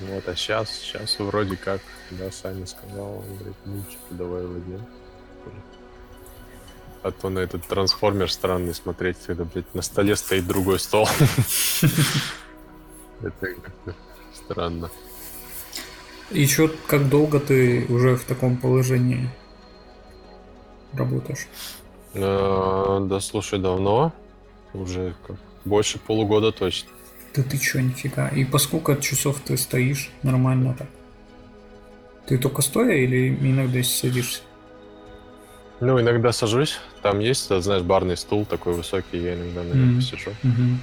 Вот, 0.00 0.28
а 0.28 0.36
сейчас, 0.36 0.70
сейчас 0.70 1.18
вроде 1.18 1.56
как, 1.56 1.80
да, 2.12 2.30
Саня 2.30 2.66
сказал, 2.66 3.18
он 3.18 3.36
говорит, 3.36 3.56
ну, 3.66 3.82
типа, 3.82 4.02
давай 4.10 4.46
возьмем. 4.46 4.86
А 7.02 7.10
то 7.10 7.28
на 7.30 7.40
этот 7.40 7.66
трансформер 7.66 8.30
странный 8.30 8.74
смотреть, 8.74 9.16
когда, 9.26 9.44
блядь, 9.44 9.74
на 9.74 9.82
столе 9.82 10.16
стоит 10.16 10.46
другой 10.46 10.78
стол. 10.78 11.08
Это 13.22 13.46
как-то 13.54 13.94
странно. 14.32 14.90
Еще 16.30 16.68
как 16.86 17.08
долго 17.08 17.40
ты 17.40 17.86
уже 17.88 18.16
в 18.16 18.24
таком 18.24 18.56
положении 18.56 19.28
работаешь? 20.94 21.46
Э, 22.14 22.98
Да, 23.02 23.20
слушай, 23.20 23.58
давно. 23.58 24.12
Уже 24.74 25.14
больше 25.64 25.98
полугода 25.98 26.52
точно. 26.52 26.90
Да 27.34 27.42
ты 27.42 27.58
чё, 27.58 27.80
нифига. 27.80 28.28
И 28.28 28.44
по 28.44 28.58
сколько 28.58 28.96
часов 28.96 29.40
ты 29.40 29.56
стоишь 29.56 30.10
нормально 30.22 30.74
так? 30.78 30.88
Ты 32.26 32.38
только 32.38 32.62
стоя 32.62 32.94
или 32.94 33.28
иногда 33.28 33.82
садишься? 33.82 34.40
Ну, 35.80 36.00
иногда 36.00 36.30
сажусь. 36.32 36.78
Там 37.02 37.20
есть, 37.20 37.48
да, 37.48 37.60
знаешь, 37.60 37.82
барный 37.82 38.16
стул 38.16 38.44
такой 38.44 38.74
высокий, 38.74 39.18
я 39.18 39.34
иногда 39.34 39.62
на 39.62 39.72
нем 39.72 39.86
Мгм. 39.92 39.96
посижу. 39.96 40.30
Мгм. 40.42 40.80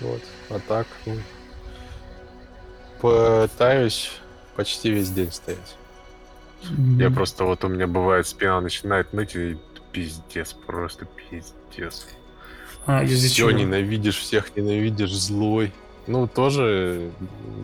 Вот. 0.00 0.22
А 0.48 0.58
так, 0.66 0.86
ну, 1.06 1.16
пытаюсь 3.00 4.12
почти 4.56 4.90
весь 4.90 5.10
день 5.10 5.30
стоять. 5.30 5.76
Я 6.98 7.10
просто 7.10 7.44
вот 7.44 7.64
у 7.64 7.68
меня 7.68 7.86
бывает 7.86 8.26
спина 8.26 8.60
начинает 8.60 9.12
ныть 9.12 9.34
и 9.34 9.56
пиздец, 9.92 10.52
просто 10.52 11.06
пиздец. 11.06 12.06
А, 12.86 13.04
Все 13.04 13.28
чего? 13.28 13.50
ненавидишь, 13.50 14.18
всех 14.18 14.56
ненавидишь, 14.56 15.12
злой. 15.12 15.72
Ну, 16.06 16.26
тоже 16.26 17.10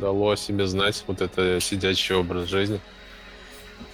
дало 0.00 0.30
о 0.30 0.36
себе 0.36 0.66
знать 0.66 1.02
вот 1.06 1.20
это 1.20 1.60
сидячий 1.60 2.14
образ 2.14 2.48
жизни. 2.48 2.80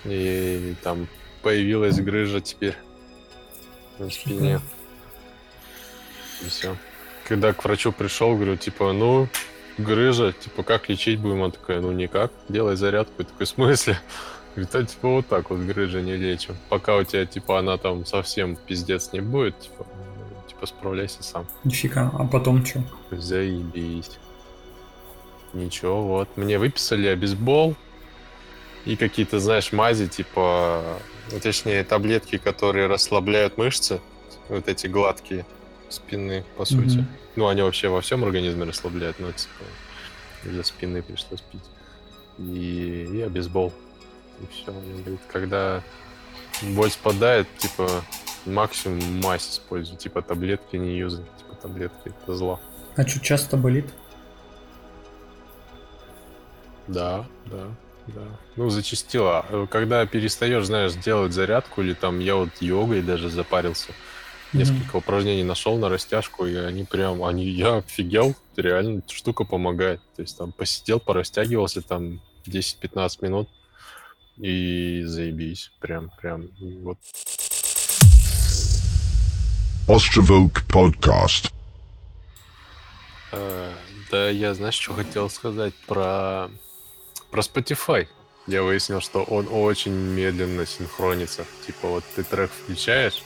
И 0.05 0.75
там 0.83 1.09
появилась 1.43 2.01
грыжа 2.01 2.41
теперь 2.41 2.77
на 3.99 4.11
спине. 4.11 4.61
И 6.45 6.49
все. 6.49 6.77
Когда 7.29 7.53
к 7.53 7.65
врачу 7.65 7.93
пришел, 7.93 8.35
говорю, 8.35 8.57
типа, 8.57 8.93
ну, 8.93 9.29
грыжа, 9.79 10.33
типа, 10.33 10.63
как 10.65 10.89
лечить 10.89 11.21
будем? 11.21 11.41
Он 11.41 11.53
такой, 11.53 11.81
ну, 11.81 11.93
никак, 11.93 12.33
делай 12.49 12.77
зарядку. 12.77 13.15
Я 13.19 13.25
такой, 13.25 13.47
в 13.47 13.49
смысле? 13.49 13.99
Говорит, 14.55 14.75
а 14.75 14.85
типа 14.85 15.09
вот 15.09 15.27
так 15.29 15.51
вот 15.51 15.61
грыжа 15.61 16.03
не 16.03 16.17
лечим. 16.17 16.57
Пока 16.69 16.97
у 16.97 17.05
тебя, 17.05 17.25
типа, 17.25 17.59
она 17.59 17.79
там 17.79 18.05
совсем 18.05 18.57
пиздец 18.57 19.13
не 19.13 19.21
будет, 19.21 19.59
типа, 19.59 19.87
типа, 20.49 20.67
справляйся 20.67 21.23
сам. 21.23 21.47
Нифига. 21.65 22.11
А 22.19 22.25
потом 22.27 22.65
что? 22.65 22.83
Заебись. 23.11 24.19
Ничего, 25.55 26.03
вот. 26.03 26.37
Мне 26.37 26.59
выписали 26.59 27.07
обезбол 27.07 27.77
и 28.85 28.97
какие-то, 28.97 29.41
знаешь, 29.41 29.73
мази, 29.73 30.07
типа, 30.07 30.83
ну, 31.31 31.41
точнее, 31.41 31.85
таблетки, 31.85 32.37
которые 32.37 32.89
расслабляют 32.89 33.57
мышцы, 33.57 34.01
вот 34.49 34.69
эти 34.69 34.87
гладкие 34.87 35.47
спины, 35.89 36.45
по 36.57 36.65
сути. 36.65 36.99
Мгм. 36.99 37.09
Ну, 37.37 37.49
они 37.49 37.63
вообще 37.63 37.89
во 37.89 38.01
всем 38.01 38.25
организме 38.25 38.65
расслабляют, 38.65 39.19
но 39.19 39.33
типа 39.33 39.65
для 40.45 40.65
спины 40.65 41.03
пришлось 41.03 41.41
пить. 41.41 41.65
И, 42.39 43.09
и 43.15 43.21
обезбол. 43.23 43.73
И 44.41 44.47
все. 44.53 44.73
говорит, 44.73 45.21
когда 45.31 45.83
боль 46.63 46.91
спадает, 46.91 47.47
типа, 47.59 47.89
максимум 48.47 49.21
мазь 49.21 49.49
используй, 49.51 49.97
типа 49.97 50.23
таблетки 50.23 50.77
не 50.77 50.97
юзай, 50.99 51.25
типа 51.39 51.55
таблетки 51.61 52.09
это 52.09 52.35
зло. 52.35 52.61
А 52.97 53.07
что, 53.07 53.21
часто 53.21 53.57
болит? 53.57 53.87
Да, 56.89 57.27
да, 57.47 57.69
да. 58.09 58.23
Ну, 58.57 58.69
зачастила. 58.71 59.47
Э, 59.49 59.67
Когда 59.71 60.05
перестаешь, 60.07 60.67
знаешь, 60.67 60.93
делать 60.95 61.33
зарядку, 61.33 61.83
или 61.83 61.95
там 61.95 62.19
я 62.19 62.35
вот 62.37 62.51
йогой 62.61 63.03
даже 63.03 63.31
запарился, 63.31 63.93
несколько 64.53 64.97
упражнений 64.97 65.45
нашел 65.45 65.79
на 65.79 65.89
растяжку, 65.89 66.45
и 66.45 66.55
они 66.57 66.85
прям, 66.85 67.23
они, 67.25 67.47
я 67.47 67.77
офигел, 67.77 68.35
реально 68.57 69.03
штука 69.09 69.45
помогает. 69.45 70.01
То 70.17 70.23
есть 70.23 70.37
там 70.37 70.53
посидел, 70.53 71.01
порастягивался 71.01 71.81
там 71.83 72.21
10-15 72.47 73.19
минут, 73.21 73.49
и 74.37 75.03
заебись. 75.05 75.73
Прям, 75.81 76.11
прям, 76.21 76.49
вот 76.83 76.99
Ostrovok 79.89 80.65
Podcast. 80.69 81.53
Э, 83.33 83.73
Да, 84.11 84.29
я, 84.29 84.55
знаешь, 84.55 84.75
что 84.75 84.95
хотел 84.95 85.29
сказать 85.31 85.75
про, 85.87 86.51
про 87.31 87.41
Spotify. 87.41 88.07
Я 88.47 88.63
выяснил, 88.63 89.01
что 89.01 89.23
он 89.23 89.49
очень 89.51 89.93
медленно 89.93 90.67
синхронится. 90.67 91.45
Типа 91.67 91.89
вот 91.89 92.05
ты 92.15 92.23
трек 92.23 92.51
включаешь, 92.51 93.23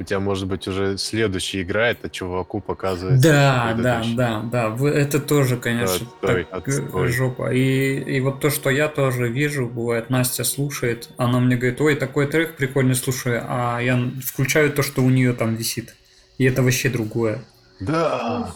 у 0.00 0.02
тебя, 0.02 0.18
может 0.18 0.48
быть, 0.48 0.66
уже 0.66 0.96
следующий 0.96 1.60
играет, 1.60 1.98
а 2.02 2.08
чуваку 2.08 2.60
показывается. 2.60 3.28
Да, 3.28 3.76
да, 3.78 4.02
да, 4.16 4.40
да. 4.40 4.88
Это 4.88 5.20
тоже, 5.20 5.58
конечно, 5.58 6.06
Отстой, 6.06 6.44
так, 6.50 6.66
э, 6.66 6.72
отстой. 6.72 7.08
жопа. 7.08 7.52
И, 7.52 7.98
и 7.98 8.20
вот 8.20 8.40
то, 8.40 8.48
что 8.48 8.70
я 8.70 8.88
тоже 8.88 9.28
вижу, 9.28 9.66
бывает, 9.66 10.08
Настя 10.08 10.44
слушает, 10.44 11.10
она 11.18 11.38
мне 11.38 11.56
говорит, 11.56 11.80
ой, 11.82 11.96
такой 11.96 12.26
трек 12.26 12.56
прикольный, 12.56 12.94
слушай, 12.94 13.38
а 13.42 13.78
я 13.80 14.10
включаю 14.24 14.72
то, 14.72 14.82
что 14.82 15.02
у 15.02 15.10
нее 15.10 15.34
там 15.34 15.54
висит. 15.54 15.94
И 16.38 16.44
это 16.44 16.62
вообще 16.62 16.88
другое. 16.88 17.44
Да. 17.78 18.52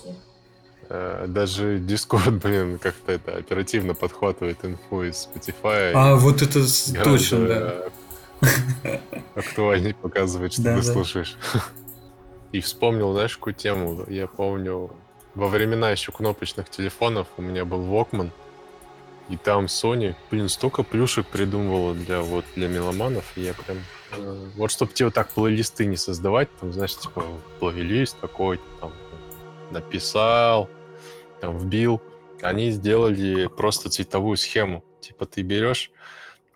Э, 0.89 1.27
Даже 1.29 1.77
Discord, 1.79 2.41
блин, 2.43 2.79
как-то 2.79 3.13
это 3.13 3.37
оперативно 3.37 3.95
подхватывает 3.95 4.65
инфу 4.65 5.03
из 5.03 5.29
Spotify. 5.29 5.93
А 5.95 6.15
вот 6.17 6.41
это 6.41 6.61
точно, 7.05 7.47
да. 7.47 7.75
Актуальней 9.35 9.95
показывает, 9.95 10.53
что 10.53 10.63
Да, 10.63 10.81
ты 10.81 10.87
да. 10.87 10.93
слушаешь. 10.93 11.37
И 12.53 12.61
вспомнил, 12.61 13.13
знаешь, 13.13 13.37
какую 13.37 13.55
тему. 13.55 14.05
Я 14.09 14.27
помню, 14.27 14.91
во 15.35 15.49
времена 15.49 15.91
еще 15.91 16.13
кнопочных 16.13 16.71
телефонов 16.71 17.27
у 17.37 17.43
меня 17.43 17.65
был 17.65 17.81
Walkman. 17.83 18.31
И 19.29 19.37
там 19.37 19.65
Sony, 19.67 20.15
блин, 20.31 20.49
столько 20.49 20.83
плюшек 20.83 21.27
придумывала 21.27 21.95
для 21.95 22.21
вот 22.21 22.45
для 22.55 22.69
меломанов. 22.69 23.25
И 23.37 23.41
я 23.41 23.55
прям... 23.55 23.79
э, 24.13 24.49
вот 24.57 24.71
чтобы 24.71 24.93
тебе 24.93 25.07
вот 25.07 25.15
так 25.15 25.31
плейлисты 25.31 25.87
не 25.87 25.97
создавать, 25.97 26.49
там, 26.61 26.73
знаешь, 26.73 26.97
типа 26.97 27.25
плейлист 27.59 28.19
такой, 28.21 28.61
там, 28.81 28.93
написал, 29.71 30.69
там, 31.41 31.59
вбил. 31.59 32.03
Они 32.43 32.71
сделали 32.71 33.47
просто 33.47 33.89
цветовую 33.89 34.37
схему. 34.37 34.85
Типа 35.01 35.25
ты 35.25 35.41
берешь, 35.43 35.91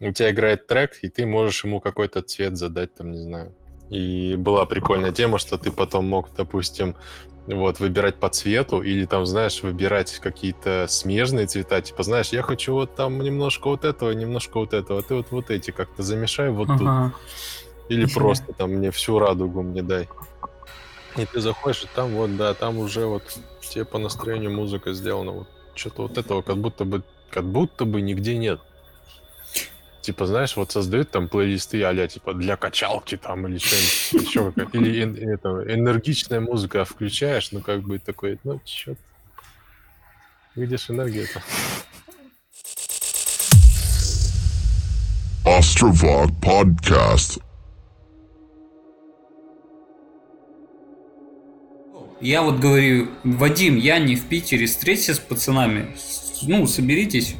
у 0.00 0.12
тебя 0.12 0.30
играет 0.30 0.66
трек, 0.66 0.98
и 1.02 1.08
ты 1.08 1.26
можешь 1.26 1.64
ему 1.64 1.80
какой-то 1.80 2.22
цвет 2.22 2.56
задать, 2.56 2.94
там, 2.94 3.12
не 3.12 3.18
знаю. 3.18 3.52
И 3.90 4.36
была 4.36 4.66
прикольная 4.66 5.12
тема, 5.12 5.38
что 5.38 5.56
ты 5.58 5.72
потом 5.72 6.06
мог, 6.06 6.28
допустим, 6.36 6.94
вот, 7.46 7.80
выбирать 7.80 8.16
по 8.16 8.28
цвету, 8.28 8.82
или 8.82 9.06
там, 9.06 9.24
знаешь, 9.24 9.62
выбирать 9.62 10.18
какие-то 10.18 10.86
смежные 10.88 11.46
цвета, 11.46 11.80
типа, 11.80 12.02
знаешь, 12.02 12.28
я 12.28 12.42
хочу 12.42 12.74
вот 12.74 12.94
там 12.94 13.20
немножко 13.20 13.68
вот 13.68 13.84
этого, 13.84 14.10
немножко 14.12 14.58
вот 14.58 14.74
этого, 14.74 15.00
а 15.00 15.02
ты 15.02 15.14
вот 15.14 15.30
вот 15.30 15.50
эти 15.50 15.70
как-то 15.70 16.02
замешай 16.02 16.50
вот 16.50 16.68
тут. 16.68 16.82
Ага. 16.82 17.14
Или 17.88 18.02
Нифига. 18.02 18.20
просто 18.20 18.52
там 18.52 18.72
мне 18.72 18.90
всю 18.90 19.18
радугу 19.18 19.62
мне 19.62 19.82
дай. 19.82 20.08
И 21.16 21.24
ты 21.24 21.40
заходишь, 21.40 21.84
и 21.84 21.88
там 21.94 22.10
вот, 22.10 22.36
да, 22.36 22.52
там 22.52 22.76
уже 22.78 23.06
вот 23.06 23.22
тебе 23.62 23.86
по 23.86 23.98
настроению 23.98 24.50
музыка 24.50 24.92
сделана. 24.92 25.32
Вот 25.32 25.48
что-то 25.74 26.02
вот 26.02 26.18
этого 26.18 26.42
как 26.42 26.58
будто 26.58 26.84
бы, 26.84 27.02
как 27.30 27.44
будто 27.44 27.86
бы 27.86 28.02
нигде 28.02 28.36
нет. 28.36 28.60
Типа, 30.08 30.24
знаешь, 30.24 30.56
вот 30.56 30.72
создают 30.72 31.10
там 31.10 31.28
плейлисты 31.28 31.82
а 31.82 32.08
типа 32.08 32.32
для 32.32 32.56
качалки 32.56 33.18
там 33.18 33.46
или 33.46 33.58
что-нибудь 33.58 34.26
еще 34.26 34.54
Или 34.72 35.34
это, 35.34 35.48
энергичная 35.70 36.40
музыка 36.40 36.86
включаешь, 36.86 37.52
ну 37.52 37.60
как 37.60 37.82
бы 37.82 37.98
такой, 37.98 38.38
ну 38.42 38.58
чё 38.64 38.94
Где 40.56 40.78
ж 40.78 40.88
энергия-то? 40.88 41.42
Ostrovok 45.44 46.30
Podcast. 46.40 47.42
Я 52.22 52.40
вот 52.40 52.60
говорю, 52.60 53.08
Вадим, 53.24 53.76
я 53.76 53.98
не 53.98 54.16
в 54.16 54.24
Питере, 54.24 54.64
встреться 54.64 55.12
с 55.12 55.18
пацанами, 55.18 55.94
ну, 56.40 56.66
соберитесь. 56.66 57.36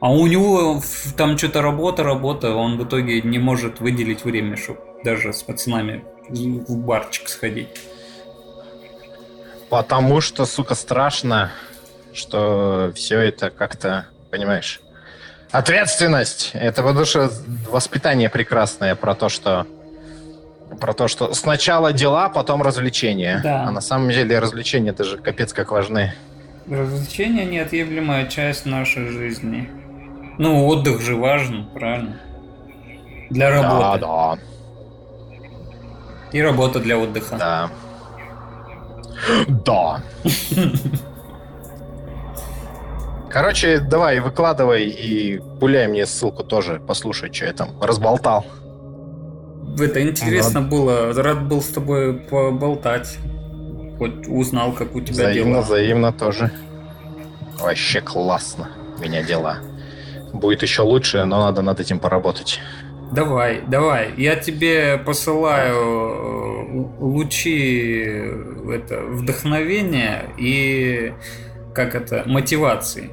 А 0.00 0.12
у 0.12 0.26
него 0.26 0.80
там 1.16 1.36
что-то 1.36 1.60
работа, 1.60 2.04
работа, 2.04 2.54
он 2.54 2.78
в 2.78 2.84
итоге 2.84 3.20
не 3.22 3.38
может 3.38 3.80
выделить 3.80 4.24
время, 4.24 4.56
чтобы 4.56 4.80
даже 5.04 5.32
с 5.32 5.42
пацанами 5.42 6.04
в 6.28 6.76
барчик 6.76 7.28
сходить. 7.28 7.68
Потому 9.70 10.20
что, 10.20 10.46
сука, 10.46 10.74
страшно, 10.74 11.50
что 12.14 12.92
все 12.94 13.18
это 13.18 13.50
как-то, 13.50 14.06
понимаешь, 14.30 14.80
ответственность. 15.50 16.50
Это 16.54 16.82
потому 16.82 17.04
что 17.04 17.30
воспитание 17.68 18.30
прекрасное 18.30 18.94
про 18.94 19.14
то, 19.14 19.28
что 19.28 19.66
про 20.80 20.92
то, 20.92 21.08
что 21.08 21.32
сначала 21.34 21.92
дела, 21.92 22.28
потом 22.28 22.62
развлечения. 22.62 23.40
Да. 23.42 23.64
А 23.64 23.70
на 23.70 23.80
самом 23.80 24.10
деле 24.10 24.38
развлечения 24.38 24.90
это 24.90 25.02
же 25.02 25.16
капец 25.16 25.52
как 25.52 25.70
важны. 25.70 26.14
Развлечение 26.70 27.46
неотъемлемая 27.46 28.26
часть 28.26 28.66
нашей 28.66 29.08
жизни. 29.08 29.70
Ну, 30.38 30.66
отдых 30.66 31.00
же 31.00 31.16
важен, 31.16 31.68
правильно? 31.74 32.16
Для 33.30 33.50
работы. 33.50 34.00
Да, 34.00 34.38
И 36.32 36.40
работа 36.40 36.80
для 36.80 36.96
отдыха. 36.98 37.36
да, 37.36 37.70
да. 39.48 39.48
Да. 39.48 40.02
Короче, 43.30 43.80
давай, 43.80 44.20
выкладывай 44.20 44.84
и 44.86 45.38
пуляй 45.60 45.86
мне 45.88 46.06
ссылку 46.06 46.44
тоже, 46.44 46.80
послушай, 46.86 47.32
что 47.32 47.44
я 47.46 47.52
там 47.52 47.70
разболтал. 47.80 48.46
Это 49.78 50.02
интересно 50.02 50.62
было. 50.62 51.12
Рад 51.12 51.46
был 51.46 51.60
с 51.60 51.68
тобой 51.68 52.14
поболтать. 52.14 53.18
Хоть 53.98 54.26
узнал, 54.28 54.72
как 54.72 54.94
у 54.94 55.00
тебя 55.00 55.12
Взаимно, 55.12 55.54
дела. 55.54 55.62
взаимно 55.62 56.12
тоже. 56.12 56.50
Вообще 57.58 58.00
классно. 58.00 58.68
У 58.98 59.02
меня 59.02 59.22
дела. 59.22 59.58
Будет 60.32 60.62
еще 60.62 60.82
лучше, 60.82 61.24
но 61.24 61.40
надо 61.40 61.62
над 61.62 61.80
этим 61.80 61.98
поработать. 61.98 62.60
Давай, 63.12 63.62
давай. 63.66 64.12
Я 64.16 64.36
тебе 64.36 64.98
посылаю 64.98 65.74
э, 65.74 67.02
лучи 67.02 68.04
э, 68.06 68.72
это, 68.74 69.00
вдохновения 69.00 70.26
и 70.36 71.14
как 71.74 71.94
это 71.94 72.24
мотивации. 72.26 73.10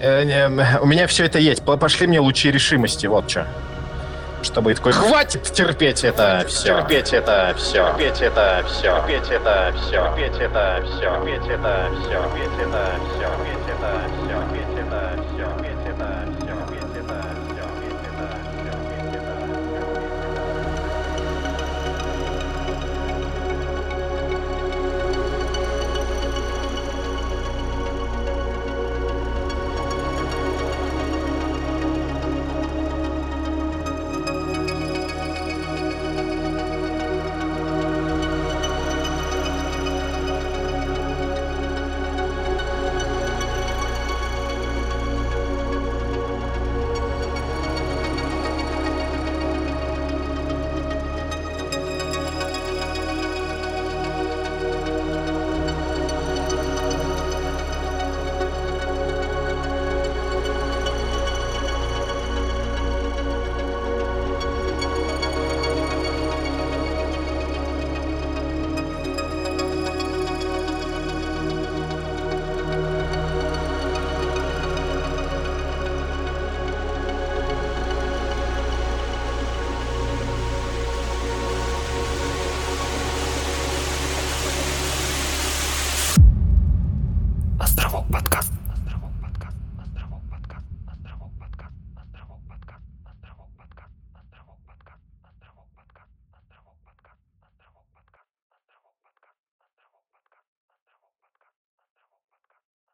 Э, 0.00 0.78
У 0.80 0.86
меня 0.86 1.06
все 1.08 1.24
это 1.24 1.40
есть. 1.40 1.64
Пошли 1.64 2.06
мне 2.06 2.20
лучи 2.20 2.50
решимости, 2.50 3.06
вот 3.06 3.28
что. 3.28 3.48
Чтобы 4.42 4.74
такой, 4.74 4.92
хватит 4.92 5.44
терпеть 5.44 6.04
это 6.04 6.44
все. 6.48 6.80
Терпеть 6.80 7.12
это 7.12 7.54
все. 7.56 7.86
Терпеть 7.96 8.20
это 8.20 8.64
все. 8.66 8.96
Терпеть 8.96 9.30
это 9.30 9.74
все. 9.76 9.92
Терпеть 9.92 10.40
это 10.40 10.84
все. 10.86 11.00
Терпеть 11.00 11.46
это 11.48 11.92
все. 11.94 12.10
Терпеть 12.10 12.58
это 12.58 12.98
все. 13.10 13.20
Терпеть 13.20 13.68
это 13.68 14.00
все. 14.16 14.21